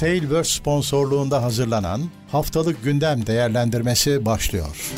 [0.00, 2.00] Tailverse sponsorluğunda hazırlanan
[2.32, 4.92] Haftalık Gündem Değerlendirmesi başlıyor.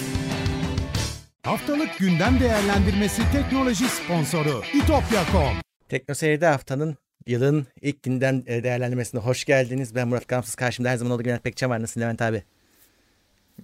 [1.43, 5.57] Haftalık Gündem Değerlendirmesi teknoloji sponsoru itopya.com
[5.89, 9.95] Teknoseyir'de haftanın yılın ilk günden e, değerlendirmesine hoş geldiniz.
[9.95, 10.55] Ben Murat Gamsız.
[10.55, 11.83] Karşımda her zaman olduğu gibi Levent Pekcan var.
[11.83, 12.43] Nasılsın Levent abi?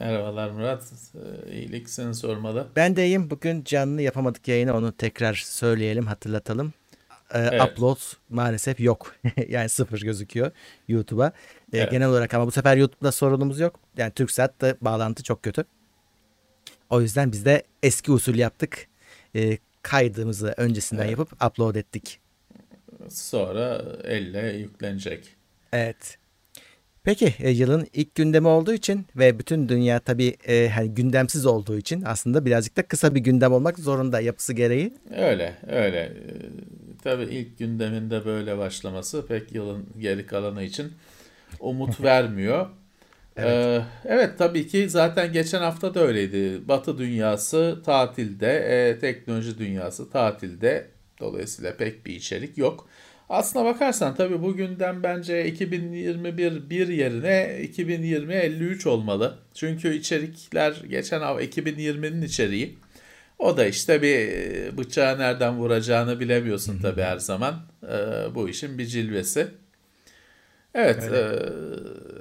[0.01, 0.83] Merhabalar Murat.
[1.15, 2.66] Ee, İyilik seni sormalı.
[2.77, 3.30] Ben de iyiyim.
[3.30, 4.77] Bugün canlı yapamadık yayını.
[4.77, 6.73] Onu tekrar söyleyelim, hatırlatalım.
[7.35, 7.63] Ee, Evet.
[7.63, 7.99] Upload
[8.29, 9.15] maalesef yok.
[9.48, 10.51] yani sıfır gözüküyor
[10.89, 11.27] YouTube'a.
[11.27, 11.91] Ee, Evet.
[11.91, 13.80] Genel olarak ama bu sefer YouTube'da sorunumuz yok.
[13.97, 15.65] Yani TürkSat'ta bağlantı çok kötü.
[16.91, 18.87] O yüzden biz de eski usul yaptık.
[19.37, 21.11] Ee, kaydımızı öncesinden Evet.
[21.19, 22.21] yapıp upload ettik.
[23.09, 25.37] Sonra elle yüklenecek.
[25.73, 26.18] Evet.
[27.05, 31.79] Peki e, yılın ilk gündemi olduğu için ve bütün dünya tabii e, hani gündemsiz olduğu
[31.79, 34.95] için aslında birazcık da kısa bir gündem olmak zorunda yapısı gereği.
[35.16, 35.98] Öyle öyle.
[35.98, 36.12] Ee,
[37.02, 40.93] Tabii ilk gündeminde böyle başlaması pek yılın geri kalanı için
[41.60, 42.66] umut vermiyor.
[43.37, 43.82] Evet.
[44.04, 46.69] evet tabii ki zaten geçen hafta da öyleydi.
[46.69, 50.87] Batı dünyası tatilde, e, teknoloji dünyası tatilde.
[51.21, 52.88] Dolayısıyla pek bir içerik yok.
[53.29, 59.38] Aslına bakarsan tabii bu gündem bence 2021 bir yerine 2020 53 olmalı.
[59.54, 62.79] Çünkü içerikler geçen hafta 2020'nin içeriği.
[63.38, 67.54] O da işte bir e, bıçağı nereden vuracağını bilemiyorsun tabii her zaman.
[67.82, 69.48] Ee, bu işin bir cilvesi.
[70.75, 71.38] Evet, e,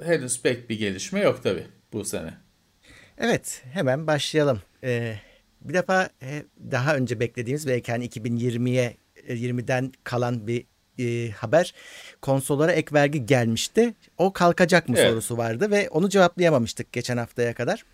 [0.04, 2.34] henüz pek bir gelişme yok tabii bu sene.
[3.18, 4.62] Evet hemen başlayalım.
[4.84, 5.14] Ee,
[5.60, 10.66] bir defa e, daha önce beklediğimiz belki hani 2020'ye e, 20'den kalan bir
[10.98, 11.74] e, haber
[12.22, 13.94] konsollara ek vergi gelmişti.
[14.18, 15.10] O kalkacak mı Evet.
[15.10, 17.84] sorusu vardı ve onu cevaplayamamıştık geçen haftaya kadar.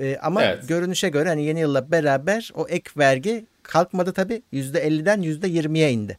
[0.00, 0.68] E, ama Evet.
[0.68, 4.42] görünüşe göre hani yeni yılla beraber o ek vergi kalkmadı tabii.
[4.52, 6.18] %50'den %20'ye indi.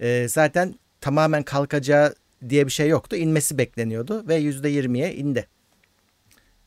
[0.00, 2.14] E, zaten tamamen kalkacağı
[2.48, 3.16] diye bir şey yoktu.
[3.16, 5.46] İnmesi bekleniyordu ve %20'ye indi.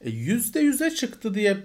[0.02, 1.58] E, Yüzde yüze çıktı diye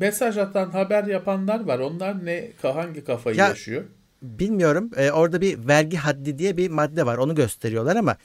[0.00, 1.78] mesaj atan, haber yapanlar var.
[1.78, 3.84] Onlar ne, hangi kafayı Ya- yaşıyor?
[4.24, 4.90] Bilmiyorum.
[4.96, 7.18] Ee, orada bir vergi haddi diye bir madde var.
[7.18, 8.16] Onu gösteriyorlar ama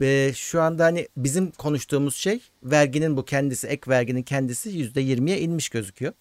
[0.00, 5.68] e, şu anda hani bizim konuştuğumuz şey verginin bu kendisi, ek verginin kendisi %20'ye inmiş
[5.68, 6.12] gözüküyor.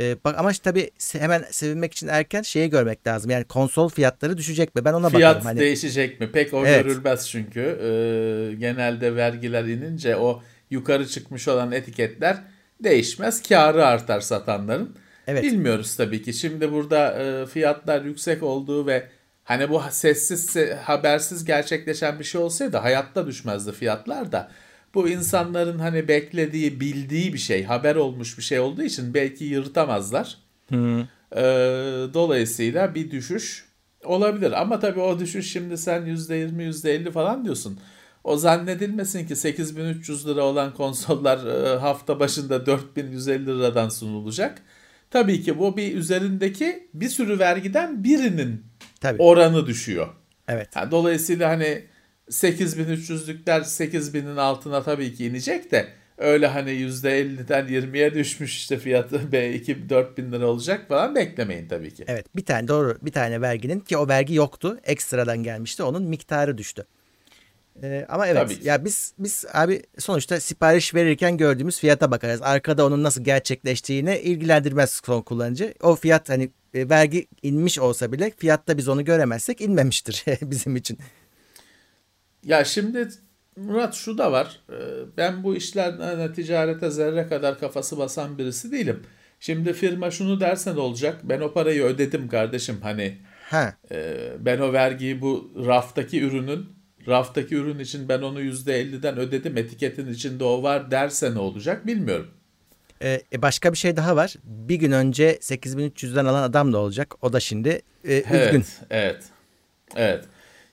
[0.00, 3.30] Ee, bak ama tabii hemen sevinmek için erken şeyi görmek lazım.
[3.30, 4.84] Yani konsol fiyatları düşecek mi?
[4.84, 5.46] Ben ona Fiyat bakarım.
[5.46, 6.32] Hani, değişecek mi?
[6.32, 6.84] Pek o Evet.
[6.84, 7.60] görülmez çünkü.
[7.60, 12.36] Ee, genelde vergiler inince o yukarı çıkmış olan etiketler
[12.84, 13.42] değişmez.
[13.42, 14.96] Karı artar satanların.
[15.28, 15.42] Evet.
[15.42, 16.32] Bilmiyoruz tabii ki.
[16.32, 19.08] Şimdi burada e, fiyatlar yüksek olduğu ve
[19.44, 24.50] hani bu sessiz se- habersiz gerçekleşen bir şey olsaydı hayatta düşmezdi fiyatlar da.
[24.94, 30.36] Bu insanların hani beklediği, bildiği bir şey, haber olmuş bir şey olduğu için belki yırtamazlar.
[31.36, 31.40] Ee,
[32.14, 33.64] dolayısıyla bir düşüş
[34.04, 34.62] olabilir.
[34.62, 37.80] Ama tabii o düşüş şimdi sen %20, %50 falan diyorsun.
[38.24, 44.62] O zannedilmesin ki 8300 lira olan konsollar e, hafta başında 4150 liradan sunulacak.
[45.10, 48.64] Tabii ki bu bir üzerindeki bir sürü vergiden birinin
[49.00, 49.22] tabii.
[49.22, 50.08] oranı düşüyor.
[50.48, 50.76] Evet.
[50.76, 51.84] Ha, dolayısıyla hani
[52.30, 59.52] 8300'lükler 8000'in altına tabii ki inecek de öyle hani %50'den 20'ye düşmüş işte fiyatı be
[59.52, 62.04] 2 4000 lira olacak falan beklemeyin tabii ki.
[62.06, 62.36] Evet.
[62.36, 64.78] Bir tane doğru bir tane verginin ki o vergi yoktu.
[64.84, 65.82] Ekstradan gelmişti.
[65.82, 66.86] Onun miktarı düştü.
[67.82, 72.42] Ee, ama evet Tabii ya biz biz abi sonuçta sipariş verirken gördüğümüz fiyata bakarız.
[72.42, 75.74] Arkada onun nasıl gerçekleştiğine ilgilendirmez son kullanıcı.
[75.82, 80.98] O fiyat hani e, vergi inmiş olsa bile fiyatta biz onu göremezsek inmemiştir bizim için.
[82.44, 83.08] Ya şimdi
[83.56, 84.60] Murat şu da var.
[84.70, 84.74] Ee,
[85.16, 89.02] Ben bu işlerden ticarete zerre kadar kafası basan birisi değilim.
[89.40, 91.20] Şimdi firma şunu derse ne olacak?
[91.22, 92.78] Ben o parayı ödedim kardeşim.
[92.82, 93.18] Hani
[93.50, 96.77] Ha e, ben o vergiyi bu raftaki ürünün
[97.08, 99.56] raftaki ürün için ben onu %50'den ödedim.
[99.56, 102.30] Etiketin içinde o var derse ne olacak bilmiyorum.
[103.02, 104.34] e, e, başka bir şey daha var.
[104.44, 107.14] Bir gün önce 8300'den alan adam da olacak.
[107.22, 108.32] O da şimdi e, üzgün.
[108.34, 109.24] Evet, evet.
[109.96, 110.24] Evet.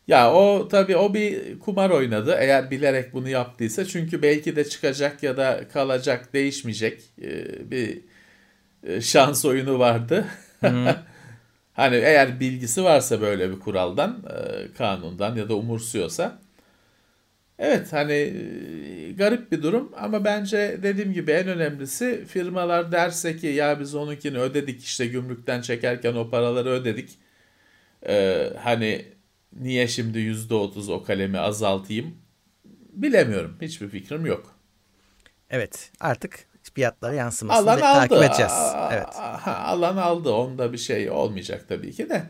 [0.08, 3.86] Ya o tabii o bir kumar oynadı eğer bilerek bunu yaptıysa.
[3.86, 8.02] Çünkü belki de çıkacak ya da kalacak, değişmeyecek e, bir
[8.84, 10.26] e, şans oyunu vardı.
[11.76, 16.40] Hani eğer bilgisi varsa böyle bir kuraldan, e, kanundan ya da umursuyorsa.
[17.60, 23.48] Evet hani e, garip bir durum ama bence dediğim gibi en önemlisi firmalar derse ki
[23.48, 27.10] ya biz onunkini ödedik işte gümrükten çekerken o paraları ödedik.
[28.08, 29.06] Ee, hani
[29.60, 32.18] niye şimdi %30 o kalemi azaltayım
[32.94, 33.58] bilemiyorum.
[33.62, 34.56] Hiçbir fikrim yok.
[35.50, 37.82] Evet artık fiyatlara yansımasını Alan aldı.
[37.82, 38.54] takip edeceğiz.
[38.92, 39.16] Evet.
[39.16, 40.32] ha, alan aldı.
[40.32, 42.24] Onda bir şey olmayacak tabii ki de.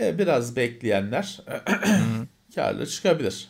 [0.00, 1.40] E, biraz bekleyenler
[2.54, 3.48] karlı çıkabilir.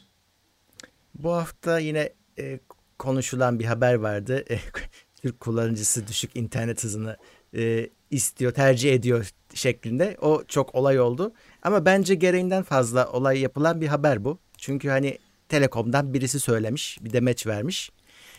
[1.14, 2.58] Bu hafta yine e,
[2.98, 4.44] konuşulan bir haber vardı.
[4.50, 4.58] E,
[5.22, 7.16] Türk kullanıcısı düşük internet hızını
[7.56, 10.16] e, istiyor, tercih ediyor şeklinde.
[10.20, 11.32] O çok olay oldu.
[11.62, 14.38] Ama bence gereğinden fazla olay yapılan bir haber bu.
[14.58, 17.90] Çünkü hani Telekom'dan birisi söylemiş, bir demeç vermiş.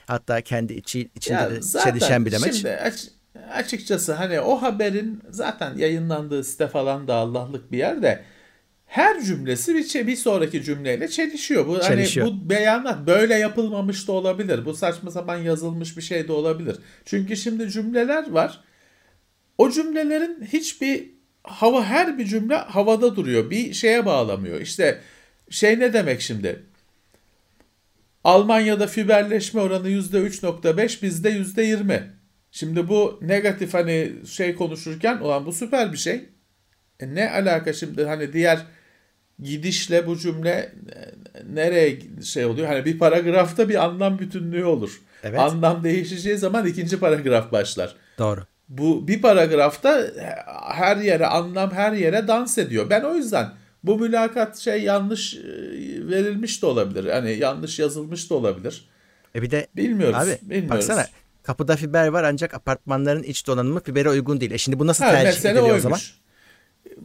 [0.09, 2.55] Hatta kendi içi, içinde Ya de zaten çelişen bir demeç.
[2.55, 3.09] Şimdi aç-
[3.51, 8.23] açıkçası hani o haberin zaten yayınlandığı site falan da Allah'lık bir yerde
[8.85, 11.67] her cümlesi bir, bir sonraki cümleyle çelişiyor.
[11.67, 12.27] Bu Çelişiyor.
[12.27, 14.65] hani bu beyanat böyle yapılmamış da olabilir.
[14.65, 16.75] Bu saçma sapan yazılmış bir şey de olabilir.
[17.05, 18.61] Çünkü şimdi cümleler var.
[19.57, 21.11] O cümlelerin hiçbir
[21.43, 23.49] hava her bir cümle havada duruyor.
[23.49, 24.61] Bir şeye bağlamıyor.
[24.61, 25.01] İşte
[25.49, 26.63] şey ne demek şimdi?
[28.29, 32.01] Almanya'da fiberleşme oranı %3.5 bizde %20.
[32.51, 36.29] Şimdi bu negatif hani şey konuşurken ulan bu süper bir şey.
[36.99, 38.59] E ne alaka şimdi hani diğer
[39.39, 40.73] gidişle bu cümle e,
[41.55, 42.67] nereye şey oluyor?
[42.67, 45.01] Hani bir paragrafta bir anlam bütünlüğü olur.
[45.23, 45.39] Evet.
[45.39, 47.95] Anlam değişeceği zaman ikinci paragraf başlar.
[48.17, 48.41] Doğru.
[48.69, 50.07] Bu bir paragrafta
[50.73, 52.89] her yere anlam her yere dans ediyor.
[52.89, 53.49] Ben o yüzden
[53.83, 55.39] bu mülakat şey yanlış e,
[56.07, 57.09] verilmiş de olabilir.
[57.11, 58.85] Hani yanlış yazılmış da olabilir.
[59.35, 60.15] E bir de Bilmiyoruz.
[60.15, 60.69] abi bilmiyoruz.
[60.69, 61.07] baksana
[61.43, 64.51] kapıda fiber var ancak apartmanların iç donanımı fibere uygun değil.
[64.51, 65.99] E şimdi bu nasıl Ha, tercih ediliyor o zaman?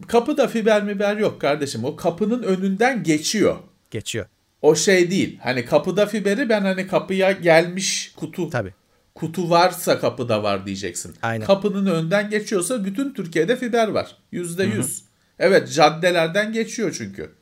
[0.08, 1.84] Kapıda fiber miber yok kardeşim.
[1.84, 3.56] O kapının önünden geçiyor.
[3.90, 4.26] Geçiyor.
[4.62, 5.38] O şey değil.
[5.42, 8.74] Hani kapıda fiberi ben hani kapıya gelmiş kutu Tabii.
[9.14, 11.14] kutu varsa kapıda var diyeceksin.
[11.22, 11.46] Aynen.
[11.46, 14.16] Kapının önden geçiyorsa bütün Türkiye'de fiber var.
[14.32, 15.03] Yüzde yüz.
[15.38, 17.34] Evet caddelerden geçiyor çünkü.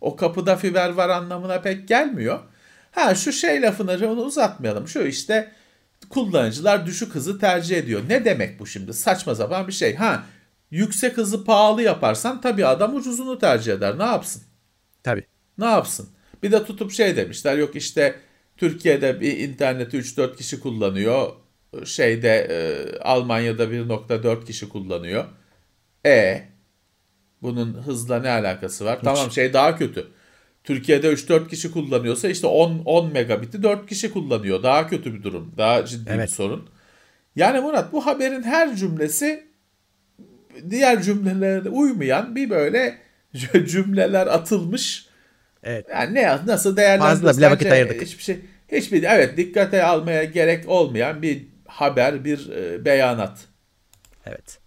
[0.00, 2.40] O kapıda fiber var anlamına pek gelmiyor.
[2.90, 4.88] Ha şu şey lafını onu uzatmayalım.
[4.88, 5.52] Şu işte
[6.10, 8.02] kullanıcılar düşük hızı tercih ediyor.
[8.08, 8.94] Ne demek bu şimdi?
[8.94, 9.94] Saçma sapan bir şey.
[9.94, 10.24] Ha
[10.70, 13.98] yüksek hızı pahalı yaparsan tabii adam ucuzunu tercih eder.
[13.98, 14.42] Ne yapsın?
[15.02, 15.26] Tabii.
[15.58, 16.08] Ne yapsın?
[16.42, 18.14] Bir de tutup şey demişler yok işte
[18.56, 21.32] Türkiye'de bir interneti 3-4 kişi kullanıyor.
[21.84, 25.24] Şeyde e, Almanya'da 1.4 kişi kullanıyor.
[26.06, 26.42] E
[27.42, 28.98] bunun hızla ne alakası var?
[29.04, 30.06] Tamam şey daha kötü.
[30.64, 34.62] Türkiye'de 3-4 kişi kullanıyorsa işte 10 10 megabiti 4 kişi kullanıyor.
[34.62, 35.52] Daha kötü bir durum.
[35.58, 36.28] Daha ciddi Evet.
[36.28, 36.68] bir sorun.
[37.36, 39.46] Yani Murat bu haberin her cümlesi
[40.70, 42.98] diğer cümlelere uymayan bir böyle
[43.66, 45.06] cümleler atılmış.
[45.62, 45.86] Evet.
[45.90, 47.22] Yani ne nasıl değerlendiririz?
[47.22, 48.02] Fazla bile vakit Bence ayırdık.
[48.02, 48.40] Hiçbir şey
[48.72, 53.38] hiçbir evet dikkate almaya gerek olmayan bir haber, bir e, beyanat.
[54.26, 54.58] Evet.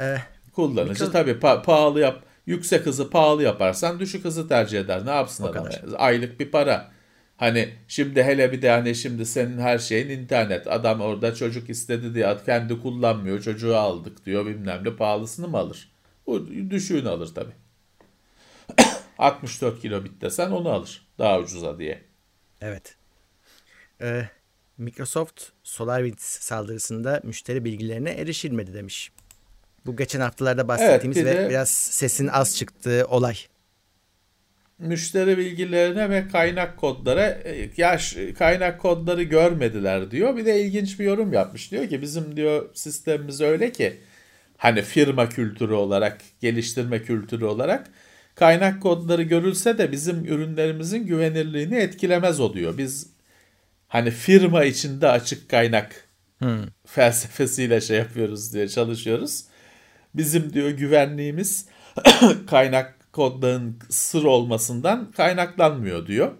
[0.00, 0.16] Ee,
[0.58, 5.06] Kullanıcı Mikro- tabii pa- pahalı yap yüksek hızı pahalı yaparsan düşük hızı tercih eder.
[5.06, 5.64] Ne yapsın O adam?
[5.64, 5.82] kadar.
[5.96, 6.90] Aylık bir para.
[7.36, 10.66] Hani şimdi hele bir de hani şimdi senin her şeyin internet.
[10.66, 13.40] Adam orada çocuk istedi diye kendi kullanmıyor.
[13.42, 15.92] Çocuğu aldık diyor bilmem ne pahalısını mı alır?
[16.26, 17.52] Bu düşüğünü alır tabii.
[19.18, 21.06] 64 kilobit desen onu alır.
[21.18, 22.02] Daha ucuza diye.
[22.60, 22.96] evet.
[24.00, 24.28] Ee,
[24.78, 29.12] Microsoft SolarWinds saldırısında müşteri bilgilerine erişilmedi demiş.
[29.86, 33.36] Bu geçen haftalarda bahsettiğimiz bir ve biraz sesin az çıktığı olay.
[34.78, 40.36] müşteri bilgilerine ve kaynak kodlara e, ya ş- kaynak kodları görmediler diyor.
[40.36, 41.72] Bir de ilginç bir yorum yapmış.
[41.72, 44.00] Diyor ki bizim diyor sistemimiz öyle ki
[44.56, 47.86] hani firma kültürü olarak, geliştirme kültürü olarak
[48.34, 52.78] kaynak kodları görülse de bizim ürünlerimizin güvenirliğini etkilemez o diyor.
[52.78, 53.06] Biz
[53.88, 56.08] hani firma içinde açık kaynak
[56.86, 59.44] felsefesiyle şey yapıyoruz diye çalışıyoruz.
[60.14, 61.66] Bizim diyor güvenliğimiz
[62.46, 66.32] kaynak kodların sır olmasından kaynaklanmıyor diyor.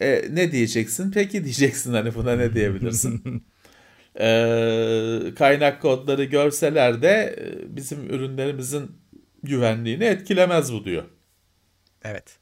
[0.00, 1.10] E, ne diyeceksin?
[1.10, 3.44] Peki diyeceksin hani buna ne diyebilirsin?
[4.20, 8.90] E, kaynak kodları görseler de e, bizim ürünlerimizin
[9.42, 11.04] güvenliğini etkilemez bu diyor.
[12.04, 12.38] Evet.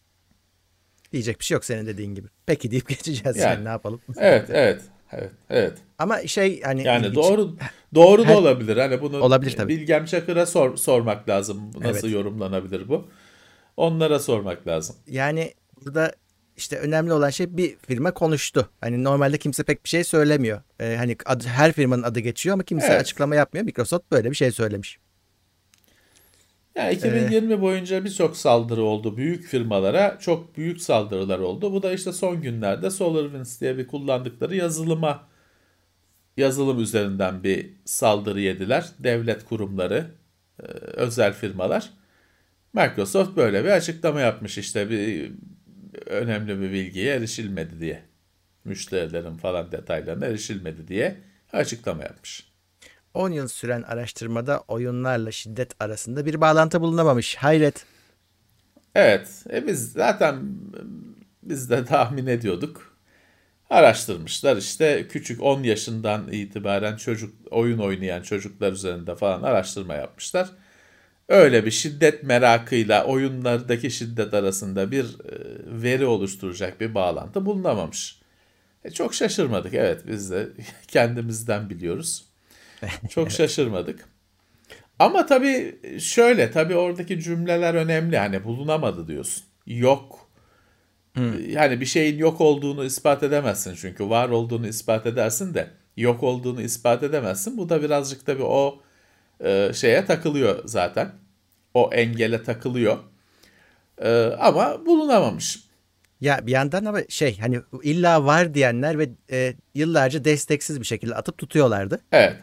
[1.13, 2.29] Diyecek bir şey yok senin dediğin gibi.
[2.47, 3.51] Peki deyip geçeceğiz Yani.
[3.55, 4.01] yani ne yapalım.
[4.17, 5.79] Evet, evet, evet, evet.
[5.99, 7.57] Ama şey hani Yani doğru
[7.95, 8.77] doğru Her- da olabilir.
[8.77, 9.77] Hani bunu Olabilir tabii.
[9.79, 11.71] Bilgem Çakır'a sor, sormak lazım.
[11.81, 12.15] Nasıl Evet.
[12.15, 13.09] yorumlanabilir bu?
[13.77, 14.97] Onlara sormak lazım.
[15.07, 16.13] Yani burada
[16.57, 18.69] işte önemli olan şey bir firma konuştu.
[18.81, 20.63] Hani normalde kimse pek bir şey söylemiyor.
[20.81, 23.01] Ee, hani adı- her firmanın adı geçiyor ama kimse Evet.
[23.01, 23.65] açıklama yapmıyor.
[23.67, 24.99] Microsoft böyle bir şey söylemiş.
[26.79, 29.17] Yani 2020 boyunca birçok saldırı oldu.
[29.17, 31.73] Büyük firmalara çok büyük saldırılar oldu.
[31.73, 35.29] Bu da işte son günlerde SolarWinds diye bir kullandıkları yazılıma
[36.37, 38.87] yazılım üzerinden bir saldırı yediler.
[38.99, 40.07] Devlet kurumları,
[40.63, 41.91] e, özel firmalar.
[42.73, 45.33] Microsoft böyle bir açıklama yapmış işte bir
[46.07, 48.03] önemli bir bilgiye erişilmedi diye.
[48.65, 51.17] Müşterilerin falan detaylarına erişilmedi diye
[51.53, 52.48] açıklama yapmış.
[53.19, 57.37] 10 yıl süren araştırmada oyunlarla şiddet arasında bir bağlantı bulunamamış.
[57.37, 57.87] Hayret.
[58.95, 60.37] Evet, e biz zaten
[61.43, 62.97] biz de tahmin ediyorduk.
[63.71, 70.49] Araştırmışlar işte küçük 10 yaşından itibaren çocuk oyun oynayan çocuklar üzerinde falan araştırma yapmışlar.
[71.29, 75.35] Öyle bir şiddet merakıyla oyunlardaki şiddet arasında bir e,
[75.83, 78.21] veri oluşturacak bir bağlantı bulunamamış.
[78.85, 80.49] E çok şaşırmadık evet biz de
[80.89, 82.28] kendimizden biliyoruz.
[83.11, 84.09] Çok şaşırmadık.
[84.99, 88.19] Ama tabii şöyle tabii oradaki cümleler önemli.
[88.19, 89.45] Hani bulunamadı diyorsun.
[89.67, 90.29] Yok.
[91.15, 91.51] Hmm.
[91.51, 96.63] Yani bir şeyin yok olduğunu ispat edemezsin çünkü var olduğunu ispat edersin de yok olduğunu
[96.63, 97.57] ispat edemezsin.
[97.57, 98.83] Bu da birazcık tabii o
[99.45, 101.13] e, şeye takılıyor zaten.
[101.75, 102.99] O engele takılıyor.
[103.99, 105.69] E, ama bulunamamış.
[106.21, 111.15] Ya bir yandan ama şey hani illa var diyenler ve e, yıllarca desteksiz bir şekilde
[111.15, 112.01] atıp tutuyorlardı.
[112.13, 112.37] Evet.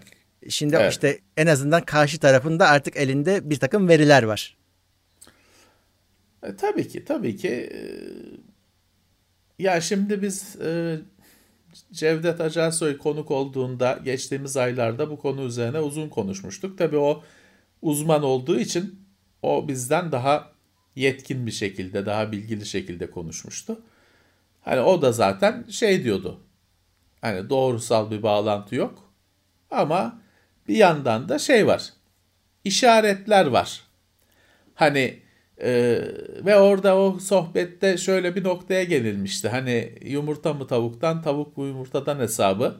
[0.50, 0.92] Şimdi evet.
[0.92, 4.58] işte en azından karşı tarafında artık elinde bir takım veriler var.
[6.44, 7.50] E, tabii ki, tabii ki.
[7.50, 7.80] E,
[9.60, 11.00] ya şimdi biz e,
[11.92, 16.78] Cevdet Acarsoy konuk olduğunda geçtiğimiz aylarda bu konu üzerine uzun konuşmuştuk.
[16.78, 17.24] Tabii o
[17.82, 19.06] uzman olduğu için
[19.42, 20.52] o bizden daha
[20.96, 23.82] yetkin bir şekilde, daha bilgili şekilde konuşmuştu.
[24.62, 26.40] Hani o da zaten şey diyordu.
[27.22, 29.14] Hani doğrusal bir bağlantı yok.
[29.72, 30.22] Ama
[30.68, 31.94] bir yandan da şey var.
[32.64, 33.82] İşaretler var.
[34.76, 35.20] Hani
[35.62, 36.02] e,
[36.46, 39.50] ve orada o sohbette şöyle bir noktaya gelilmişti.
[39.50, 42.76] Hani yumurta mı tavuktan, tavuk mu yumurtadan hesabı.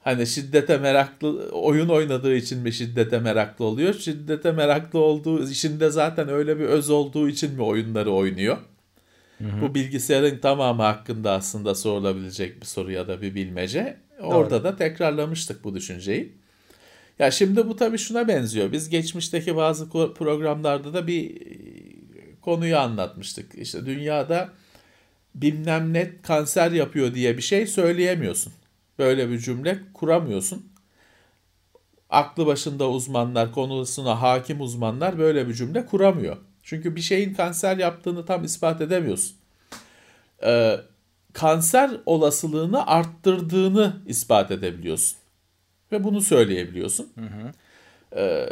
[0.00, 3.94] Hani şiddete meraklı, oyun oynadığı için mi şiddete meraklı oluyor?
[3.94, 8.56] Şiddete meraklı olduğu işinde zaten öyle bir öz olduğu için mi oyunları oynuyor?
[9.38, 9.60] Hı hı.
[9.62, 13.96] Bu bilgisayarın tamamı hakkında aslında sorulabilecek bir soru ya da bir bilmece.
[14.20, 14.64] Orada Doğru.
[14.64, 16.32] da tekrarlamıştık bu düşünceyi.
[17.18, 18.72] Ya şimdi bu tabii şuna benziyor.
[18.72, 23.54] Biz geçmişteki bazı programlarda da bir e, konuyu anlatmıştık.
[23.54, 24.48] İşte dünyada
[25.34, 28.52] bilmem ne kanser yapıyor diye bir şey söyleyemiyorsun.
[28.98, 30.72] Böyle bir cümle kuramıyorsun.
[32.10, 36.36] Aklı başında uzmanlar, konusuna hakim uzmanlar böyle bir cümle kuramıyor.
[36.62, 39.36] Çünkü bir şeyin kanser yaptığını tam ispat edemiyorsun.
[40.44, 40.76] Ee,
[41.32, 45.18] kanser olasılığını arttırdığını ispat edebiliyorsun.
[45.92, 47.12] Ve bunu söyleyebiliyorsun.
[47.14, 47.52] Hı hı.
[48.20, 48.48] Ee,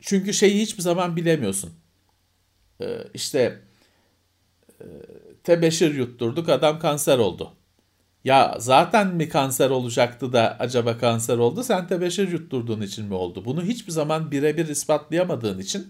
[0.00, 1.70] çünkü şeyi hiçbir zaman bilemiyorsun.
[2.80, 3.60] Ee, işte
[4.80, 4.86] e,
[5.44, 7.52] tebeşir yutturduk adam kanser oldu.
[8.24, 11.62] Ya zaten mi kanser olacaktı da acaba kanser oldu?
[11.62, 13.44] Sen tebeşir yutturduğun için mi oldu?
[13.44, 15.86] Bunu hiçbir zaman birebir ispatlayamadığın için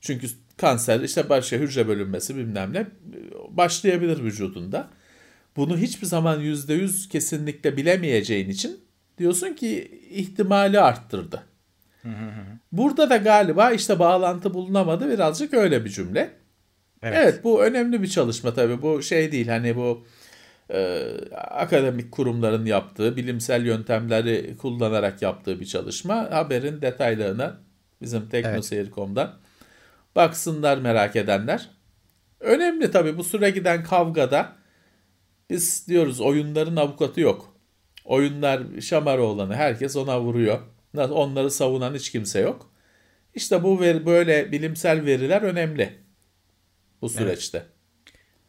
[0.00, 2.86] çünkü kanser işte başka hücre bölünmesi bilmem ne
[3.50, 4.88] başlayabilir vücudunda.
[5.56, 8.80] Bunu hiçbir zaman yüzde yüz kesinlikle bilemeyeceğin için
[9.18, 11.42] diyorsun ki ihtimali arttırdı.
[12.72, 16.30] Burada da galiba işte bağlantı bulunamadı birazcık öyle bir cümle.
[17.02, 17.18] Evet.
[17.22, 20.06] evet bu önemli bir çalışma tabii bu şey değil hani bu
[20.70, 26.30] e, akademik kurumların yaptığı bilimsel yöntemleri kullanarak yaptığı bir çalışma.
[26.30, 27.56] Haberin detaylarına
[28.02, 30.16] bizim teknoseyir.com'dan evet.
[30.16, 31.70] baksınlar merak edenler.
[32.40, 34.52] Önemli tabii bu süre giden kavgada
[35.50, 37.57] biz diyoruz oyunların avukatı yok.
[38.08, 40.58] Oyunlar şamar olanı herkes ona vuruyor.
[40.96, 42.70] Onları savunan hiç kimse yok.
[43.34, 45.98] İşte bu veri, böyle bilimsel veriler önemli
[47.02, 47.58] bu süreçte.
[47.58, 47.68] Evet.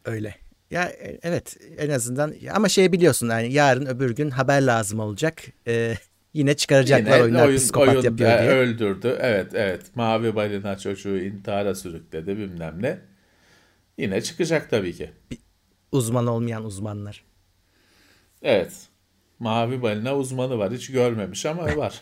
[0.05, 0.35] Öyle.
[0.71, 5.43] Ya e, evet en azından ama şey biliyorsun yani yarın öbür gün haber lazım olacak.
[5.67, 5.95] Ee,
[6.33, 8.49] yine çıkaracaklar yine oyunlar oyun, psikopat oyun, yapıyor diye.
[8.49, 9.17] Öldürdü.
[9.19, 9.81] Evet evet.
[9.95, 12.99] Mavi balina çocuğu intihara sürükledi bilmem ne.
[13.97, 15.11] Yine çıkacak tabii ki.
[15.31, 15.37] Bir
[15.91, 17.23] uzman olmayan uzmanlar.
[18.41, 18.88] Evet.
[19.39, 20.73] Mavi balina uzmanı var.
[20.73, 22.01] Hiç görmemiş ama var.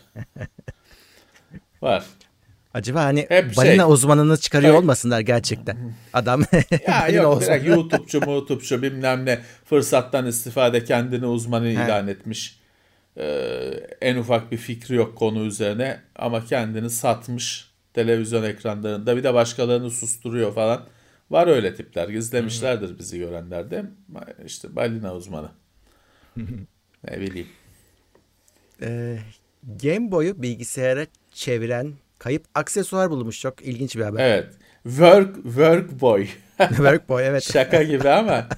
[1.82, 2.04] var.
[2.74, 4.82] Acaba hani Hep balina şey, uzmanını çıkarıyor tabii.
[4.82, 5.94] olmasınlar gerçekten.
[6.12, 6.42] Adam
[6.88, 11.70] ya yok direkt YouTube'cu YouTube'cu bilmem ne fırsattan istifade kendini uzmanı He.
[11.72, 12.58] ilan etmiş.
[13.16, 19.34] Ee, en ufak bir fikri yok konu üzerine ama kendini satmış televizyon ekranlarında bir de
[19.34, 20.84] başkalarını susturuyor falan.
[21.30, 22.08] Var öyle tipler.
[22.08, 23.84] Gizlemişlerdir bizi görenler de.
[24.46, 25.50] İşte balina uzmanı.
[27.04, 27.48] Ne bileyim.
[28.82, 29.18] Ee,
[29.82, 33.40] Game Boy'u bilgisayara çeviren kayıp aksesuar bulmuş.
[33.40, 34.24] Çok ilginç bir haber.
[34.24, 34.54] Evet.
[34.82, 36.26] Work, work boy.
[36.58, 37.52] work boy evet.
[37.52, 38.48] şaka gibi ama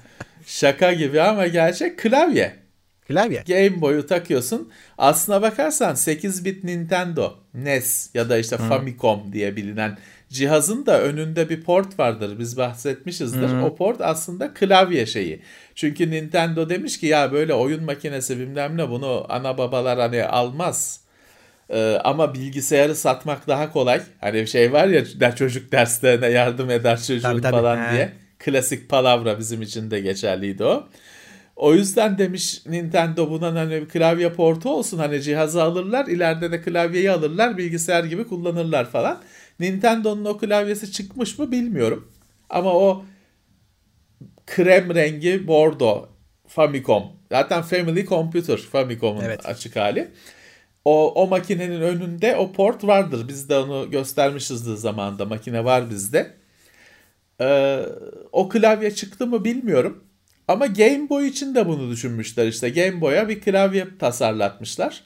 [0.45, 2.61] şaka gibi ama gerçek klavye.
[3.07, 3.43] Klavye.
[3.47, 4.71] Game Boy'u takıyorsun.
[4.97, 8.63] Aslına bakarsan 8 bit Nintendo, NES ya da işte Hı.
[8.63, 9.97] Famicom diye bilinen
[10.31, 12.39] cihazın da önünde bir port vardır.
[12.39, 13.49] Biz bahsetmişizdir.
[13.49, 13.65] Hı.
[13.65, 15.41] O port aslında klavye şeyi.
[15.75, 21.01] Çünkü Nintendo demiş ki ya böyle oyun makinesi bilmem ne bunu ana babalar hani almaz.
[21.69, 24.01] Ee, ama bilgisayarı satmak daha kolay.
[24.21, 27.51] Hani şey var ya çocuk derslerine yardım eder çocuğun tabii, tabii.
[27.51, 27.93] falan He.
[27.93, 28.11] diye.
[28.39, 30.87] klasik palavra bizim için de geçerliydi o.
[31.55, 37.11] O yüzden demiş Nintendo buna hani klavye portu olsun hani cihazı alırlar ileride de klavyeyi
[37.11, 39.21] alırlar bilgisayar gibi kullanırlar falan.
[39.59, 42.11] Nintendo'nun o klavyesi çıkmış mı bilmiyorum.
[42.49, 43.05] Ama o
[44.47, 46.09] krem rengi bordo
[46.47, 47.03] Famicom.
[47.31, 49.45] Zaten Family Computer Famicom'un Evet.
[49.45, 50.11] açık hali.
[50.85, 53.27] O, o makinenin önünde o port vardır.
[53.27, 55.25] Biz de onu göstermişizdir zamanında.
[55.25, 56.33] Makine var bizde.
[57.41, 57.79] Ee,
[58.31, 60.03] o klavye çıktı mı bilmiyorum.
[60.47, 62.69] Ama Game Boy için de bunu düşünmüşler işte.
[62.69, 65.03] Game Boy'a bir klavye tasarlatmışlar.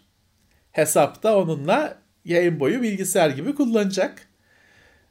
[0.71, 4.27] Hesapta onunla Game Boy'u bilgisayar gibi kullanacak.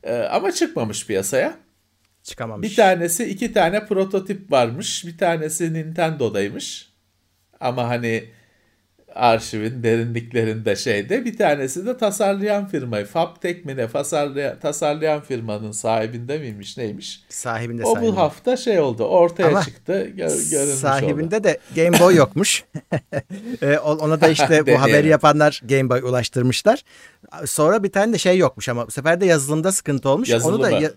[0.04, 1.58] Ee, ama çıkmamış piyasaya.
[2.22, 2.70] Çıkamamış.
[2.70, 5.04] Bir tanesi iki tane prototip varmış.
[5.06, 6.92] Bir tanesi Nintendo'daymış.
[7.60, 8.30] Ama hani
[9.14, 11.24] arşivin derinliklerinde şeyde.
[11.24, 13.04] Bir tanesi de tasarlayan firmayı.
[13.06, 17.22] Fabtek mi ne tasarlayan, tasarlayan firmanın sahibinde miymiş neymiş.
[17.28, 18.12] Sahibinde O sahibinde.
[18.12, 21.44] bu hafta şey oldu ortaya Ama çıktı gö- görünmüş Sahibinde oldu.
[21.44, 22.64] de Game Boy yokmuş.
[23.62, 26.82] E, Ona da işte bu haberi yapanlar Game Boy ulaştırmışlar.
[27.46, 30.30] Sonra bir tane de şey yokmuş ama bu sefer de yazılımda sıkıntı olmuş.
[30.30, 30.82] Onu da Yazılımı.
[30.82, 30.90] ya-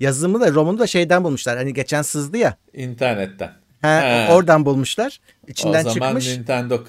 [0.00, 1.56] yazılımı da ROM'unu da şeyden bulmuşlar.
[1.56, 2.56] Hani geçen sızdı ya.
[2.74, 3.52] İnternetten.
[3.82, 4.32] Ha, He.
[4.32, 5.20] Oradan bulmuşlar.
[5.48, 6.36] İçinden o zaman çıkmış.
[6.38, 6.84] Nintendo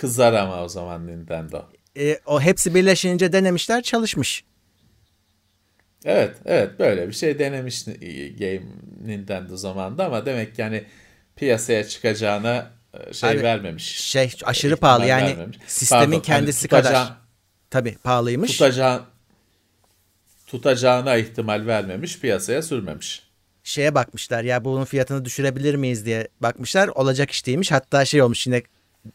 [0.00, 1.64] kızar ama o zaman Nintendo.
[1.98, 4.44] E, o hepsi birleşince denemişler çalışmış.
[6.04, 7.84] Evet, evet böyle bir şey denemiş
[8.38, 8.62] Game
[9.04, 10.84] Nintendo zamanında ama demek ki yani
[11.36, 13.84] piyasaya çıkacağına e, şey Abi, vermemiş.
[14.00, 15.58] Şey aşırı pahalı yani vermemiş.
[15.66, 16.94] sistemin Pardon, kendisi hani kadar.
[16.94, 17.16] tutacağı-
[17.70, 18.52] Tabii pahalıymış.
[18.52, 19.02] Tutacağı,
[20.46, 23.28] tutacağına ihtimal vermemiş, piyasaya sürmemiş.
[23.64, 26.88] şeye bakmışlar ya bunun fiyatını düşürebilir miyiz diye bakmışlar.
[26.88, 27.72] Olacak iş değilmiş.
[27.72, 28.62] Hatta şey olmuş yine